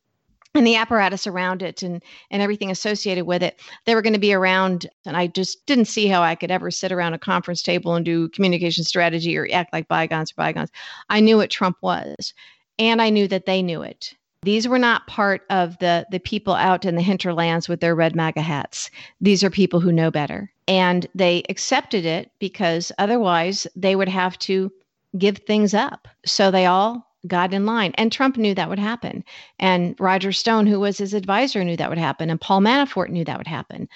and 0.55 0.65
the 0.65 0.75
apparatus 0.75 1.27
around 1.27 1.61
it 1.61 1.83
and 1.83 2.03
and 2.31 2.41
everything 2.41 2.71
associated 2.71 3.25
with 3.25 3.43
it 3.43 3.59
they 3.85 3.93
were 3.93 4.01
going 4.01 4.13
to 4.13 4.19
be 4.19 4.33
around 4.33 4.89
and 5.05 5.15
i 5.15 5.27
just 5.27 5.65
didn't 5.65 5.85
see 5.85 6.07
how 6.07 6.21
i 6.21 6.35
could 6.35 6.51
ever 6.51 6.71
sit 6.71 6.91
around 6.91 7.13
a 7.13 7.19
conference 7.19 7.61
table 7.61 7.95
and 7.95 8.05
do 8.05 8.29
communication 8.29 8.83
strategy 8.83 9.37
or 9.37 9.47
act 9.53 9.71
like 9.73 9.87
bygones 9.87 10.31
or 10.31 10.35
bygones. 10.37 10.71
I 11.09 11.19
knew 11.19 11.37
what 11.37 11.51
trump 11.51 11.77
was 11.81 12.33
and 12.79 13.01
i 13.01 13.09
knew 13.09 13.27
that 13.27 13.45
they 13.45 13.61
knew 13.61 13.81
it 13.83 14.15
these 14.43 14.67
were 14.67 14.79
not 14.79 15.07
part 15.07 15.41
of 15.49 15.77
the 15.79 16.05
the 16.11 16.19
people 16.19 16.53
out 16.53 16.85
in 16.85 16.95
the 16.95 17.01
hinterlands 17.01 17.67
with 17.67 17.81
their 17.81 17.95
red 17.95 18.15
maga 18.15 18.41
hats 18.41 18.89
these 19.19 19.43
are 19.43 19.49
people 19.49 19.79
who 19.79 19.91
know 19.91 20.09
better 20.09 20.51
and 20.67 21.07
they 21.15 21.43
accepted 21.49 22.05
it 22.05 22.31
because 22.39 22.91
otherwise 22.99 23.65
they 23.75 23.95
would 23.95 24.07
have 24.07 24.37
to 24.39 24.71
give 25.17 25.39
things 25.39 25.73
up. 25.73 26.07
So 26.25 26.51
they 26.51 26.65
all 26.65 27.05
got 27.27 27.53
in 27.53 27.65
line. 27.65 27.91
And 27.95 28.11
Trump 28.11 28.37
knew 28.37 28.53
that 28.55 28.69
would 28.69 28.79
happen. 28.79 29.23
And 29.59 29.95
Roger 29.99 30.31
Stone, 30.31 30.67
who 30.67 30.79
was 30.79 30.97
his 30.97 31.13
advisor, 31.13 31.63
knew 31.63 31.75
that 31.75 31.89
would 31.89 31.97
happen. 31.97 32.29
And 32.29 32.39
Paul 32.39 32.61
Manafort 32.61 33.09
knew 33.09 33.25
that 33.25 33.37
would 33.37 33.47
happen. 33.47 33.89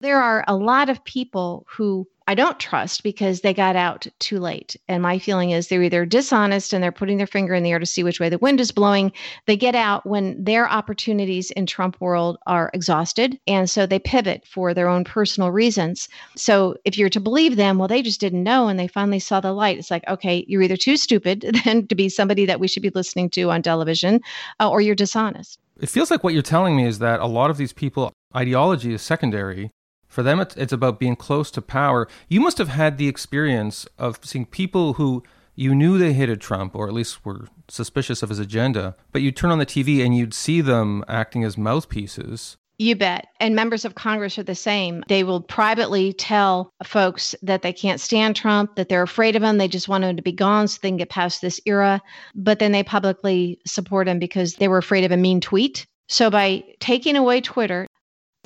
There 0.00 0.22
are 0.22 0.44
a 0.46 0.54
lot 0.54 0.88
of 0.88 1.02
people 1.04 1.66
who 1.68 2.06
I 2.28 2.34
don't 2.34 2.60
trust 2.60 3.02
because 3.02 3.40
they 3.40 3.54
got 3.54 3.74
out 3.74 4.06
too 4.18 4.38
late. 4.38 4.76
And 4.86 5.02
my 5.02 5.18
feeling 5.18 5.50
is 5.50 5.68
they're 5.68 5.82
either 5.82 6.04
dishonest 6.04 6.74
and 6.74 6.84
they're 6.84 6.92
putting 6.92 7.16
their 7.16 7.26
finger 7.26 7.54
in 7.54 7.62
the 7.62 7.70
air 7.70 7.78
to 7.78 7.86
see 7.86 8.04
which 8.04 8.20
way 8.20 8.28
the 8.28 8.36
wind 8.36 8.60
is 8.60 8.70
blowing. 8.70 9.12
They 9.46 9.56
get 9.56 9.74
out 9.74 10.04
when 10.04 10.44
their 10.44 10.68
opportunities 10.68 11.50
in 11.52 11.64
Trump 11.64 11.98
world 12.02 12.36
are 12.46 12.70
exhausted. 12.74 13.40
And 13.46 13.70
so 13.70 13.86
they 13.86 13.98
pivot 13.98 14.46
for 14.46 14.74
their 14.74 14.88
own 14.88 15.04
personal 15.04 15.50
reasons. 15.50 16.06
So 16.36 16.76
if 16.84 16.98
you're 16.98 17.08
to 17.08 17.18
believe 17.18 17.56
them, 17.56 17.78
well, 17.78 17.88
they 17.88 18.02
just 18.02 18.20
didn't 18.20 18.44
know 18.44 18.68
and 18.68 18.78
they 18.78 18.88
finally 18.88 19.20
saw 19.20 19.40
the 19.40 19.52
light. 19.52 19.78
It's 19.78 19.90
like, 19.90 20.06
okay, 20.06 20.44
you're 20.46 20.60
either 20.60 20.76
too 20.76 20.98
stupid 20.98 21.58
then 21.64 21.86
to 21.86 21.94
be 21.94 22.10
somebody 22.10 22.44
that 22.44 22.60
we 22.60 22.68
should 22.68 22.82
be 22.82 22.90
listening 22.90 23.30
to 23.30 23.50
on 23.50 23.62
television 23.62 24.20
uh, 24.60 24.68
or 24.68 24.82
you're 24.82 24.94
dishonest. 24.94 25.58
It 25.80 25.88
feels 25.88 26.10
like 26.10 26.22
what 26.22 26.34
you're 26.34 26.42
telling 26.42 26.76
me 26.76 26.84
is 26.84 26.98
that 26.98 27.20
a 27.20 27.26
lot 27.26 27.48
of 27.48 27.56
these 27.56 27.72
people, 27.72 28.12
ideology 28.36 28.92
is 28.92 29.00
secondary 29.00 29.70
for 30.08 30.22
them, 30.22 30.40
it's, 30.40 30.56
it's 30.56 30.72
about 30.72 30.98
being 30.98 31.16
close 31.16 31.50
to 31.52 31.62
power. 31.62 32.08
You 32.28 32.40
must 32.40 32.58
have 32.58 32.68
had 32.68 32.98
the 32.98 33.08
experience 33.08 33.86
of 33.98 34.18
seeing 34.24 34.46
people 34.46 34.94
who 34.94 35.22
you 35.54 35.74
knew 35.74 35.98
they 35.98 36.12
hated 36.12 36.40
Trump, 36.40 36.74
or 36.74 36.86
at 36.86 36.94
least 36.94 37.24
were 37.24 37.48
suspicious 37.68 38.22
of 38.22 38.28
his 38.28 38.38
agenda, 38.38 38.96
but 39.12 39.22
you'd 39.22 39.36
turn 39.36 39.50
on 39.50 39.58
the 39.58 39.66
TV 39.66 40.04
and 40.04 40.16
you'd 40.16 40.32
see 40.32 40.60
them 40.60 41.04
acting 41.08 41.44
as 41.44 41.58
mouthpieces. 41.58 42.56
You 42.78 42.94
bet. 42.94 43.26
And 43.40 43.56
members 43.56 43.84
of 43.84 43.96
Congress 43.96 44.38
are 44.38 44.44
the 44.44 44.54
same. 44.54 45.02
They 45.08 45.24
will 45.24 45.40
privately 45.40 46.12
tell 46.12 46.72
folks 46.84 47.34
that 47.42 47.62
they 47.62 47.72
can't 47.72 48.00
stand 48.00 48.36
Trump, 48.36 48.76
that 48.76 48.88
they're 48.88 49.02
afraid 49.02 49.34
of 49.34 49.42
him, 49.42 49.58
they 49.58 49.66
just 49.66 49.88
want 49.88 50.04
him 50.04 50.16
to 50.16 50.22
be 50.22 50.30
gone 50.30 50.68
so 50.68 50.78
they 50.80 50.90
can 50.90 50.96
get 50.96 51.10
past 51.10 51.40
this 51.40 51.60
era. 51.66 52.00
But 52.36 52.60
then 52.60 52.70
they 52.70 52.84
publicly 52.84 53.60
support 53.66 54.06
him 54.06 54.20
because 54.20 54.54
they 54.54 54.68
were 54.68 54.78
afraid 54.78 55.02
of 55.02 55.10
a 55.10 55.16
mean 55.16 55.40
tweet. 55.40 55.86
So 56.06 56.30
by 56.30 56.62
taking 56.78 57.16
away 57.16 57.40
Twitter, 57.40 57.87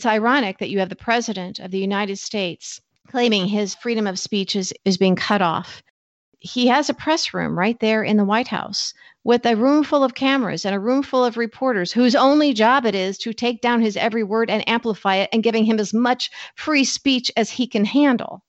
it's 0.02 0.06
ironic 0.08 0.58
that 0.58 0.68
you 0.68 0.80
have 0.80 0.88
the 0.88 0.96
president 0.96 1.60
of 1.60 1.70
the 1.70 1.78
United 1.78 2.18
States 2.18 2.80
claiming 3.06 3.46
his 3.46 3.76
freedom 3.76 4.08
of 4.08 4.18
speech 4.18 4.56
is, 4.56 4.74
is 4.84 4.96
being 4.96 5.14
cut 5.14 5.40
off. 5.40 5.80
He 6.40 6.66
has 6.66 6.90
a 6.90 6.94
press 6.94 7.32
room 7.32 7.56
right 7.56 7.78
there 7.78 8.02
in 8.02 8.16
the 8.16 8.24
White 8.24 8.48
House 8.48 8.94
with 9.22 9.46
a 9.46 9.54
room 9.54 9.84
full 9.84 10.02
of 10.02 10.16
cameras 10.16 10.66
and 10.66 10.74
a 10.74 10.80
room 10.80 11.04
full 11.04 11.24
of 11.24 11.36
reporters 11.36 11.92
whose 11.92 12.16
only 12.16 12.52
job 12.52 12.84
it 12.84 12.96
is 12.96 13.16
to 13.18 13.32
take 13.32 13.60
down 13.60 13.80
his 13.80 13.96
every 13.96 14.24
word 14.24 14.50
and 14.50 14.68
amplify 14.68 15.14
it 15.14 15.30
and 15.32 15.44
giving 15.44 15.64
him 15.64 15.78
as 15.78 15.94
much 15.94 16.32
free 16.56 16.82
speech 16.82 17.30
as 17.36 17.48
he 17.48 17.68
can 17.68 17.84
handle. 17.84 18.42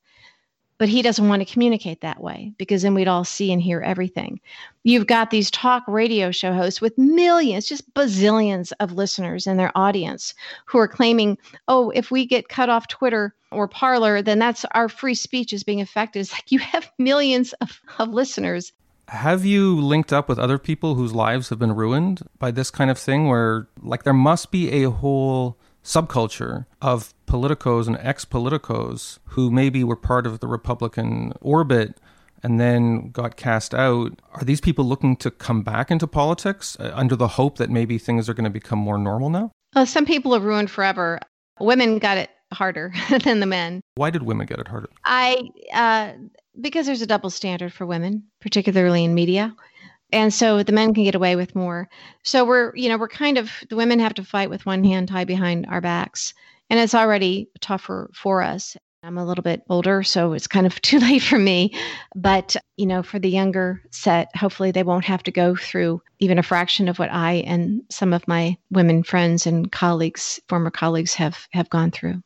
But 0.84 0.90
he 0.90 1.02
doesn't 1.02 1.30
want 1.30 1.40
to 1.40 1.46
communicate 1.46 2.02
that 2.02 2.20
way 2.20 2.52
because 2.58 2.82
then 2.82 2.94
we'd 2.94 3.08
all 3.08 3.24
see 3.24 3.54
and 3.54 3.62
hear 3.62 3.80
everything. 3.80 4.42
You've 4.84 5.08
got 5.08 5.30
these 5.30 5.50
talk 5.50 5.82
radio 5.88 6.30
show 6.30 6.52
hosts 6.52 6.82
with 6.82 6.98
millions, 6.98 7.68
just 7.68 7.94
bazillions 7.94 8.74
of 8.82 8.92
listeners 8.92 9.48
in 9.48 9.56
their 9.56 9.72
audience 9.78 10.34
who 10.66 10.80
are 10.80 10.88
claiming, 10.90 11.38
oh, 11.70 11.92
if 11.92 12.12
we 12.12 12.26
get 12.26 12.50
cut 12.50 12.68
off 12.68 12.90
Twitter 12.90 13.34
or 13.50 13.66
Parler, 13.66 14.22
then 14.22 14.40
that's 14.40 14.66
our 14.72 14.90
free 14.90 15.16
speech 15.16 15.54
is 15.54 15.64
being 15.64 15.80
affected. 15.80 16.20
It's 16.20 16.34
like 16.34 16.52
you 16.52 16.60
have 16.60 16.92
millions 17.00 17.54
of, 17.62 17.80
of 17.98 18.10
listeners. 18.10 18.74
Have 19.08 19.46
you 19.46 19.80
linked 19.80 20.12
up 20.12 20.28
with 20.28 20.38
other 20.38 20.58
people 20.58 20.96
whose 20.96 21.14
lives 21.14 21.48
have 21.48 21.60
been 21.60 21.76
ruined 21.76 22.28
by 22.40 22.52
this 22.52 22.70
kind 22.70 22.92
of 22.92 23.00
thing 23.00 23.30
where, 23.30 23.70
like, 23.82 24.04
there 24.04 24.12
must 24.12 24.52
be 24.52 24.84
a 24.84 24.92
whole 24.92 25.58
subculture 25.82 26.66
of 26.82 27.14
politicos 27.28 27.88
and 27.88 27.98
ex 28.00 28.26
politicos 28.26 29.20
who 29.30 29.50
maybe 29.52 29.84
were 29.84 29.96
part 29.96 30.26
of 30.28 30.40
the 30.40 30.48
Republican 30.48 31.34
orbit 31.42 31.98
and 32.44 32.60
then 32.60 33.10
got 33.10 33.38
cast 33.38 33.74
out. 33.74 34.22
Are 34.34 34.44
these 34.44 34.62
people 34.62 34.86
looking 34.86 35.16
to 35.18 35.32
come 35.32 35.64
back 35.64 35.90
into 35.90 36.06
politics 36.06 36.78
uh, 36.80 36.92
under 36.94 37.16
the 37.16 37.30
hope 37.30 37.58
that 37.58 37.70
maybe 37.70 37.98
things 37.98 38.28
are 38.28 38.34
going 38.34 38.44
to 38.44 38.50
become 38.50 38.80
more 38.80 38.98
normal 38.98 39.30
now? 39.30 39.52
Uh, 39.76 39.86
some 39.86 40.06
people 40.06 40.36
are 40.36 40.40
ruined 40.40 40.70
forever. 40.70 41.20
Women 41.60 42.00
got 42.00 42.18
it 42.18 42.30
harder 42.52 42.94
than 43.24 43.40
the 43.40 43.46
men. 43.46 43.82
Why 43.96 44.10
did 44.10 44.24
women 44.24 44.46
get 44.46 44.60
it 44.60 44.68
harder? 44.68 44.90
I, 45.06 45.50
uh, 45.74 46.14
because 46.60 46.86
there's 46.86 47.02
a 47.02 47.08
double 47.08 47.30
standard 47.30 47.74
for 47.74 47.86
women, 47.86 48.24
particularly 48.42 49.06
in 49.06 49.16
media. 49.16 49.56
And 50.12 50.32
so 50.32 50.62
the 50.62 50.74
men 50.74 50.94
can 50.94 51.06
get 51.06 51.16
away 51.16 51.36
with 51.36 51.56
more. 51.56 51.90
So 52.22 52.46
we're, 52.46 52.76
you 52.76 52.88
know, 52.88 52.98
we're 52.98 53.08
kind 53.08 53.40
of, 53.40 53.50
the 53.70 53.76
women 53.76 54.00
have 54.00 54.14
to 54.16 54.24
fight 54.24 54.50
with 54.52 54.66
one 54.66 54.84
hand 54.84 55.08
tied 55.08 55.26
behind 55.26 55.66
our 55.66 55.82
backs. 55.82 56.36
And 56.74 56.80
it's 56.80 56.96
already 56.96 57.52
tougher 57.62 58.10
for 58.16 58.42
us. 58.42 58.76
I'm 59.04 59.20
a 59.20 59.26
little 59.26 59.44
bit 59.44 59.62
older, 59.70 60.02
so 60.02 60.34
it's 60.34 60.48
kind 60.48 60.66
of 60.66 60.82
too 60.82 60.98
late 60.98 61.22
for 61.22 61.38
me. 61.38 61.72
But, 62.16 62.56
you 62.78 62.88
know, 62.88 63.04
for 63.04 63.20
the 63.20 63.30
younger 63.30 63.80
set, 63.92 64.36
hopefully 64.36 64.72
they 64.72 64.82
won't 64.82 65.06
have 65.06 65.22
to 65.22 65.32
go 65.32 65.56
through 65.56 66.02
even 66.18 66.40
a 66.40 66.42
fraction 66.42 66.88
of 66.88 66.98
what 66.98 67.12
I 67.12 67.44
and 67.46 67.84
some 67.92 68.12
of 68.12 68.28
my 68.28 68.58
women 68.72 69.04
friends 69.04 69.46
and 69.46 69.72
colleagues, 69.72 70.40
former 70.50 70.72
colleagues, 70.72 71.14
have, 71.14 71.48
have 71.52 71.70
gone 71.70 71.92
through. 71.92 72.24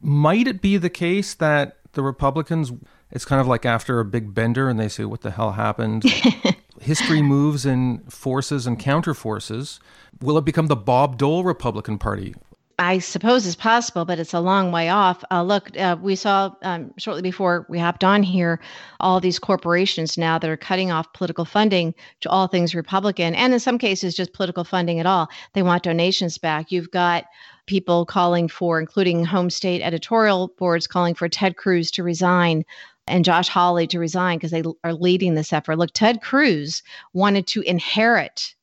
Might 0.00 0.48
it 0.48 0.60
be 0.60 0.78
the 0.78 0.90
case 0.90 1.34
that 1.34 1.76
the 1.92 2.02
Republicans, 2.02 2.72
it's 3.12 3.24
kind 3.24 3.40
of 3.40 3.46
like 3.46 3.64
after 3.64 4.00
a 4.00 4.04
big 4.04 4.34
bender 4.34 4.68
and 4.68 4.80
they 4.80 4.88
say, 4.88 5.04
what 5.04 5.20
the 5.20 5.30
hell 5.30 5.52
happened? 5.52 6.02
history 6.80 7.22
moves 7.22 7.64
in 7.64 8.00
forces 8.10 8.66
and 8.66 8.80
counterforces. 8.80 9.78
Will 10.20 10.38
it 10.38 10.44
become 10.44 10.66
the 10.66 10.74
Bob 10.74 11.18
Dole 11.18 11.44
Republican 11.44 11.98
Party? 11.98 12.34
I 12.78 12.98
suppose 12.98 13.46
is 13.46 13.56
possible, 13.56 14.04
but 14.04 14.18
it's 14.18 14.34
a 14.34 14.40
long 14.40 14.70
way 14.70 14.90
off. 14.90 15.24
Uh, 15.30 15.42
look, 15.42 15.74
uh, 15.78 15.96
we 16.00 16.14
saw 16.14 16.54
um, 16.60 16.92
shortly 16.98 17.22
before 17.22 17.64
we 17.70 17.78
hopped 17.78 18.04
on 18.04 18.22
here 18.22 18.60
all 19.00 19.18
these 19.18 19.38
corporations 19.38 20.18
now 20.18 20.38
that 20.38 20.50
are 20.50 20.58
cutting 20.58 20.90
off 20.90 21.10
political 21.14 21.46
funding 21.46 21.94
to 22.20 22.28
all 22.28 22.48
things 22.48 22.74
Republican, 22.74 23.34
and 23.34 23.54
in 23.54 23.60
some 23.60 23.78
cases, 23.78 24.14
just 24.14 24.34
political 24.34 24.62
funding 24.62 25.00
at 25.00 25.06
all. 25.06 25.28
They 25.54 25.62
want 25.62 25.84
donations 25.84 26.36
back. 26.36 26.70
You've 26.70 26.90
got 26.90 27.24
people 27.64 28.04
calling 28.04 28.46
for, 28.46 28.78
including 28.78 29.24
home 29.24 29.48
state 29.48 29.80
editorial 29.80 30.48
boards, 30.58 30.86
calling 30.86 31.14
for 31.14 31.30
Ted 31.30 31.56
Cruz 31.56 31.90
to 31.92 32.02
resign 32.02 32.62
and 33.08 33.24
Josh 33.24 33.48
Hawley 33.48 33.86
to 33.86 33.98
resign 33.98 34.36
because 34.36 34.50
they 34.50 34.64
are 34.84 34.92
leading 34.92 35.34
this 35.34 35.52
effort. 35.52 35.76
Look, 35.76 35.92
Ted 35.94 36.20
Cruz 36.20 36.82
wanted 37.14 37.46
to 37.48 37.62
inherit 37.62 38.54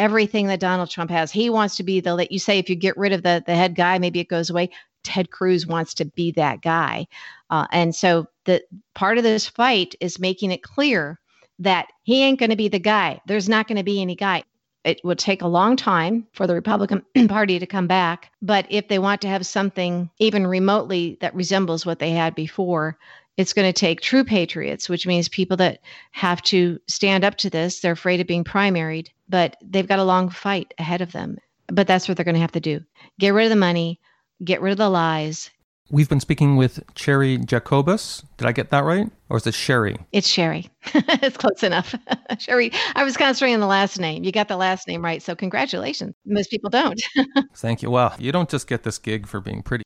everything 0.00 0.46
that 0.46 0.60
Donald 0.60 0.90
Trump 0.90 1.10
has. 1.10 1.30
He 1.30 1.50
wants 1.50 1.76
to 1.76 1.82
be 1.82 2.00
the 2.00 2.16
that 2.16 2.32
you 2.32 2.38
say 2.38 2.58
if 2.58 2.70
you 2.70 2.74
get 2.74 2.96
rid 2.96 3.12
of 3.12 3.22
the 3.22 3.44
the 3.46 3.54
head 3.54 3.74
guy, 3.74 3.98
maybe 3.98 4.18
it 4.18 4.28
goes 4.28 4.50
away. 4.50 4.70
Ted 5.04 5.30
Cruz 5.30 5.66
wants 5.66 5.94
to 5.94 6.04
be 6.04 6.32
that 6.32 6.60
guy, 6.62 7.06
uh, 7.50 7.66
and 7.70 7.94
so 7.94 8.26
the 8.44 8.62
part 8.94 9.18
of 9.18 9.24
this 9.24 9.46
fight 9.46 9.94
is 10.00 10.18
making 10.18 10.50
it 10.50 10.62
clear 10.62 11.20
that 11.58 11.86
he 12.02 12.22
ain't 12.22 12.38
going 12.38 12.50
to 12.50 12.56
be 12.56 12.68
the 12.68 12.78
guy. 12.78 13.20
There's 13.26 13.48
not 13.48 13.68
going 13.68 13.76
to 13.76 13.84
be 13.84 14.00
any 14.00 14.14
guy. 14.14 14.44
It 14.82 15.00
would 15.04 15.18
take 15.18 15.42
a 15.42 15.46
long 15.46 15.76
time 15.76 16.26
for 16.32 16.46
the 16.46 16.54
Republican 16.54 17.04
Party 17.28 17.58
to 17.58 17.66
come 17.66 17.86
back, 17.86 18.30
but 18.40 18.66
if 18.70 18.88
they 18.88 18.98
want 18.98 19.20
to 19.22 19.28
have 19.28 19.46
something 19.46 20.10
even 20.18 20.46
remotely 20.46 21.18
that 21.20 21.34
resembles 21.34 21.84
what 21.84 21.98
they 21.98 22.10
had 22.10 22.34
before, 22.34 22.96
it's 23.36 23.52
going 23.52 23.68
to 23.68 23.78
take 23.78 24.00
true 24.00 24.24
patriots, 24.24 24.88
which 24.88 25.06
means 25.06 25.28
people 25.28 25.56
that 25.58 25.80
have 26.12 26.42
to 26.42 26.78
stand 26.88 27.24
up 27.24 27.36
to 27.36 27.50
this. 27.50 27.80
They're 27.80 27.92
afraid 27.92 28.20
of 28.20 28.26
being 28.26 28.44
primaried, 28.44 29.08
but 29.28 29.56
they've 29.62 29.86
got 29.86 29.98
a 29.98 30.04
long 30.04 30.28
fight 30.28 30.74
ahead 30.78 31.00
of 31.00 31.12
them. 31.12 31.38
But 31.68 31.86
that's 31.86 32.08
what 32.08 32.16
they're 32.16 32.24
going 32.24 32.34
to 32.34 32.40
have 32.40 32.52
to 32.52 32.60
do 32.60 32.80
get 33.18 33.30
rid 33.30 33.44
of 33.44 33.50
the 33.50 33.56
money, 33.56 34.00
get 34.42 34.60
rid 34.60 34.72
of 34.72 34.78
the 34.78 34.90
lies, 34.90 35.50
We've 35.92 36.08
been 36.08 36.20
speaking 36.20 36.54
with 36.54 36.84
Cherry 36.94 37.36
Jacobus. 37.36 38.22
Did 38.36 38.46
I 38.46 38.52
get 38.52 38.70
that 38.70 38.84
right? 38.84 39.10
Or 39.28 39.38
is 39.38 39.46
it 39.48 39.54
Sherry? 39.54 39.96
It's 40.12 40.28
Sherry. 40.28 40.70
it's 40.94 41.36
close 41.36 41.64
enough. 41.64 41.96
Sherry, 42.38 42.70
I 42.94 43.02
was 43.02 43.16
concentrating 43.16 43.54
on 43.54 43.60
the 43.60 43.66
last 43.66 43.98
name. 43.98 44.22
You 44.22 44.30
got 44.30 44.46
the 44.46 44.56
last 44.56 44.86
name 44.86 45.04
right. 45.04 45.20
So 45.20 45.34
congratulations. 45.34 46.14
Most 46.24 46.48
people 46.48 46.70
don't. 46.70 47.02
thank 47.56 47.82
you. 47.82 47.90
Well, 47.90 48.14
you 48.20 48.30
don't 48.30 48.48
just 48.48 48.68
get 48.68 48.84
this 48.84 48.98
gig 48.98 49.26
for 49.26 49.40
being 49.40 49.62
pretty. 49.62 49.84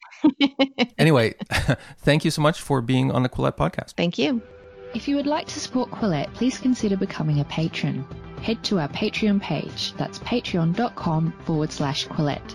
anyway, 0.99 1.35
thank 2.01 2.25
you 2.25 2.31
so 2.31 2.43
much 2.43 2.61
for 2.61 2.83
being 2.83 3.11
on 3.11 3.23
the 3.23 3.31
Quillette 3.31 3.57
podcast. 3.57 3.93
Thank 3.93 4.19
you. 4.19 4.43
If 4.93 5.09
you 5.09 5.17
would 5.17 5.27
like 5.27 5.47
to 5.49 5.59
support 5.59 5.91
Quillette, 5.91 6.33
please 6.35 6.59
consider 6.59 6.99
becoming 6.99 7.41
a 7.41 7.45
patron. 7.47 8.05
Head 8.43 8.63
to 8.65 8.79
our 8.79 8.89
Patreon 8.89 9.41
page. 9.41 9.95
That's 9.97 10.19
patreon.com 10.19 11.33
forward 11.47 11.73
slash 11.73 12.07
Quillette. 12.09 12.55